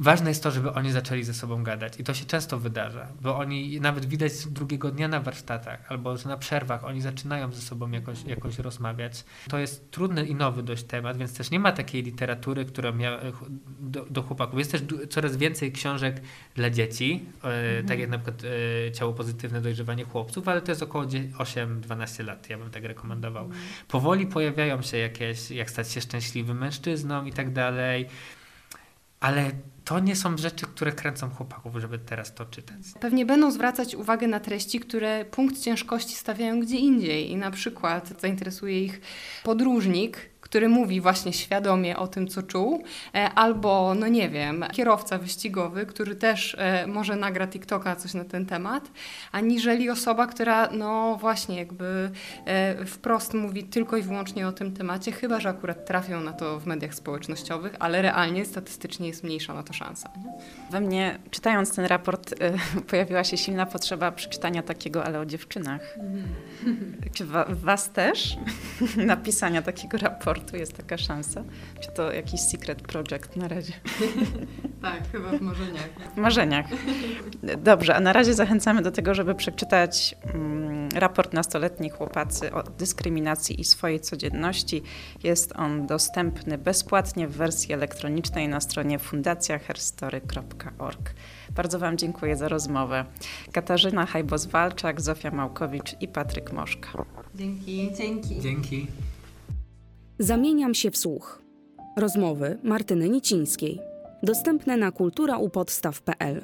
ważne 0.01 0.31
jest 0.31 0.43
to, 0.43 0.51
żeby 0.51 0.73
oni 0.73 0.93
zaczęli 0.93 1.23
ze 1.25 1.35
sobą 1.35 1.63
gadać 1.63 2.01
i 2.01 2.05
to 2.05 2.15
się 2.15 2.25
często 2.25 2.59
wydarza, 2.59 3.09
bo 3.21 3.39
oni 3.39 3.81
nawet 3.81 4.07
widać 4.07 4.33
drugiego 4.47 4.91
dnia 4.91 5.09
na 5.09 5.21
warsztatach 5.21 5.93
albo 5.93 6.15
na 6.27 6.37
przerwach 6.37 6.85
oni 6.85 7.01
zaczynają 7.01 7.53
ze 7.53 7.61
sobą 7.61 7.91
jakoś, 7.91 8.25
jakoś 8.25 8.59
rozmawiać. 8.59 9.25
To 9.49 9.59
jest 9.59 9.91
trudny 9.91 10.27
i 10.27 10.35
nowy 10.35 10.63
dość 10.63 10.85
temat, 10.85 11.17
więc 11.17 11.35
też 11.35 11.51
nie 11.51 11.61
ma 11.61 11.73
takiej 11.73 12.03
literatury, 12.03 12.65
która 12.65 12.93
miała 12.93 13.19
do, 13.81 14.07
do 14.11 14.23
chłopaków. 14.23 14.59
Jest 14.59 14.73
też 14.73 14.83
coraz 15.11 15.37
więcej 15.37 15.73
książek 15.73 16.21
dla 16.55 16.71
dzieci, 16.71 17.25
e, 17.45 17.83
tak 17.83 17.99
jak 17.99 18.11
na 18.11 18.19
przykład 18.19 18.43
e, 18.89 18.93
Ciało 18.93 19.13
Pozytywne 19.13 19.61
Dojrzewanie 19.61 20.05
Chłopców, 20.05 20.49
ale 20.49 20.63
to 20.63 20.73
jest 20.73 20.83
około 20.83 21.07
dzie- 21.07 21.29
8-12 21.39 22.25
lat, 22.25 22.51
ja 22.51 22.59
bym 22.59 22.71
tak 22.71 22.85
rekomendował. 22.85 23.49
Powoli 23.89 24.27
pojawiają 24.27 24.83
się 24.83 24.97
jakieś, 24.97 25.51
jak 25.51 25.71
stać 25.71 25.93
się 25.93 26.01
szczęśliwym 26.01 26.59
mężczyzną 26.59 27.25
i 27.25 27.33
tak 27.33 27.53
dalej, 27.53 28.07
ale 29.21 29.51
to 29.85 30.01
nie 30.01 30.17
są 30.17 30.37
rzeczy, 30.39 30.67
które 30.67 30.93
kręcą 30.93 31.31
chłopaków, 31.31 31.77
żeby 31.77 31.99
teraz 31.99 32.35
to 32.35 32.47
czytać. 32.47 32.77
Pewnie 33.01 33.27
będą 33.27 33.51
zwracać 33.51 33.95
uwagę 33.95 34.27
na 34.27 34.41
treści, 34.41 34.81
które 34.81 35.25
punkt 35.25 35.61
ciężkości 35.61 36.15
stawiają 36.15 36.61
gdzie 36.61 36.77
indziej 36.77 37.31
i 37.31 37.37
na 37.37 37.51
przykład 37.51 38.13
zainteresuje 38.21 38.85
ich 38.85 39.01
podróżnik, 39.45 40.31
który 40.51 40.69
mówi 40.69 41.01
właśnie 41.01 41.33
świadomie 41.33 41.97
o 41.97 42.09
tym, 42.09 42.29
co 42.29 42.43
czuł, 42.43 42.85
e, 43.15 43.31
albo, 43.31 43.95
no 43.95 44.09
nie 44.09 44.29
wiem, 44.29 44.65
kierowca 44.73 45.19
wyścigowy, 45.19 45.87
który 45.87 46.17
też 46.17 46.57
e, 46.59 46.87
może 46.87 47.17
nagra 47.17 47.47
TikToka 47.47 47.97
coś 47.97 48.15
na 48.15 48.25
ten 48.25 48.47
temat, 48.47 48.91
aniżeli 49.33 49.91
osoba, 49.91 50.27
która 50.27 50.69
no 50.73 51.17
właśnie 51.21 51.57
jakby 51.57 52.11
e, 52.45 52.85
wprost 52.87 53.35
mówi 53.35 53.65
tylko 53.65 53.97
i 53.97 54.03
wyłącznie 54.03 54.49
o 54.49 54.53
tym 54.53 54.73
temacie, 54.73 55.13
chyba 55.13 55.41
że 55.41 55.49
akurat 55.49 55.87
trafią 55.87 56.21
na 56.21 56.33
to 56.33 56.61
w 56.61 56.67
mediach 56.67 56.95
społecznościowych, 56.95 57.77
ale 57.79 58.03
realnie 58.03 58.45
statystycznie 58.45 59.09
jest 59.09 59.25
mniejsza 59.25 59.55
na 59.55 59.63
to 59.63 59.73
szansa. 59.73 60.11
Nie? 60.17 60.33
We 60.71 60.81
mnie, 60.81 61.19
czytając 61.31 61.75
ten 61.75 61.85
raport, 61.85 62.35
pojawiła 62.91 63.25
się 63.25 63.37
silna 63.37 63.67
potrzeba 63.67 64.13
przeczytania 64.13 64.63
takiego, 64.63 65.05
ale 65.05 65.21
o 65.21 65.27
dziewczynach. 65.27 65.99
Czy 67.15 67.27
wa- 67.27 67.47
was 67.49 67.91
też? 67.91 68.37
Napisania 68.97 69.63
takiego 69.63 69.99
raportu? 69.99 70.40
Raportu, 70.41 70.57
jest 70.57 70.77
taka 70.77 70.99
szansa. 70.99 71.45
Czy 71.81 71.91
to 71.91 72.13
jakiś 72.13 72.41
secret 72.41 72.83
project 72.83 73.37
na 73.37 73.49
razie? 73.49 73.73
tak, 74.83 75.11
chyba 75.13 75.31
w 75.31 75.41
marzeniach. 75.41 75.91
W 76.15 76.17
marzeniach. 76.17 76.67
Dobrze, 77.59 77.97
a 77.97 78.01
na 78.01 78.13
razie 78.13 78.35
zachęcamy 78.35 78.83
do 78.83 78.91
tego, 78.91 79.15
żeby 79.15 79.35
przeczytać 79.35 80.15
mm, 80.35 80.89
raport 80.95 81.33
Nastoletni 81.33 81.91
chłopacy 81.91 82.53
o 82.53 82.63
dyskryminacji 82.63 83.61
i 83.61 83.65
swojej 83.65 84.01
codzienności. 84.01 84.83
Jest 85.23 85.53
on 85.57 85.87
dostępny 85.87 86.59
bezpłatnie 86.59 87.29
w 87.29 87.37
wersji 87.37 87.75
elektronicznej 87.75 88.49
na 88.49 88.61
stronie 88.61 88.99
fundacjaherstory.org. 88.99 91.15
Bardzo 91.51 91.79
Wam 91.79 91.99
dziękuję 91.99 92.37
za 92.37 92.49
rozmowę. 92.49 93.05
Katarzyna 93.53 94.07
Hajbos-Walczak, 94.07 95.01
Zofia 95.01 95.31
Małkowicz 95.31 95.97
i 96.01 96.09
Patryk 96.09 96.53
Moszka. 96.53 96.89
Dzięki. 97.35 97.91
Dzięki. 97.97 98.41
Dzięki. 98.41 98.87
Zamieniam 100.21 100.75
się 100.75 100.91
w 100.91 100.97
słuch. 100.97 101.43
Rozmowy 101.97 102.59
Martyny 102.63 103.09
Nicińskiej. 103.09 103.81
Dostępne 104.23 104.77
na 104.77 104.93
kulturaupodstaw.pl 104.93 106.43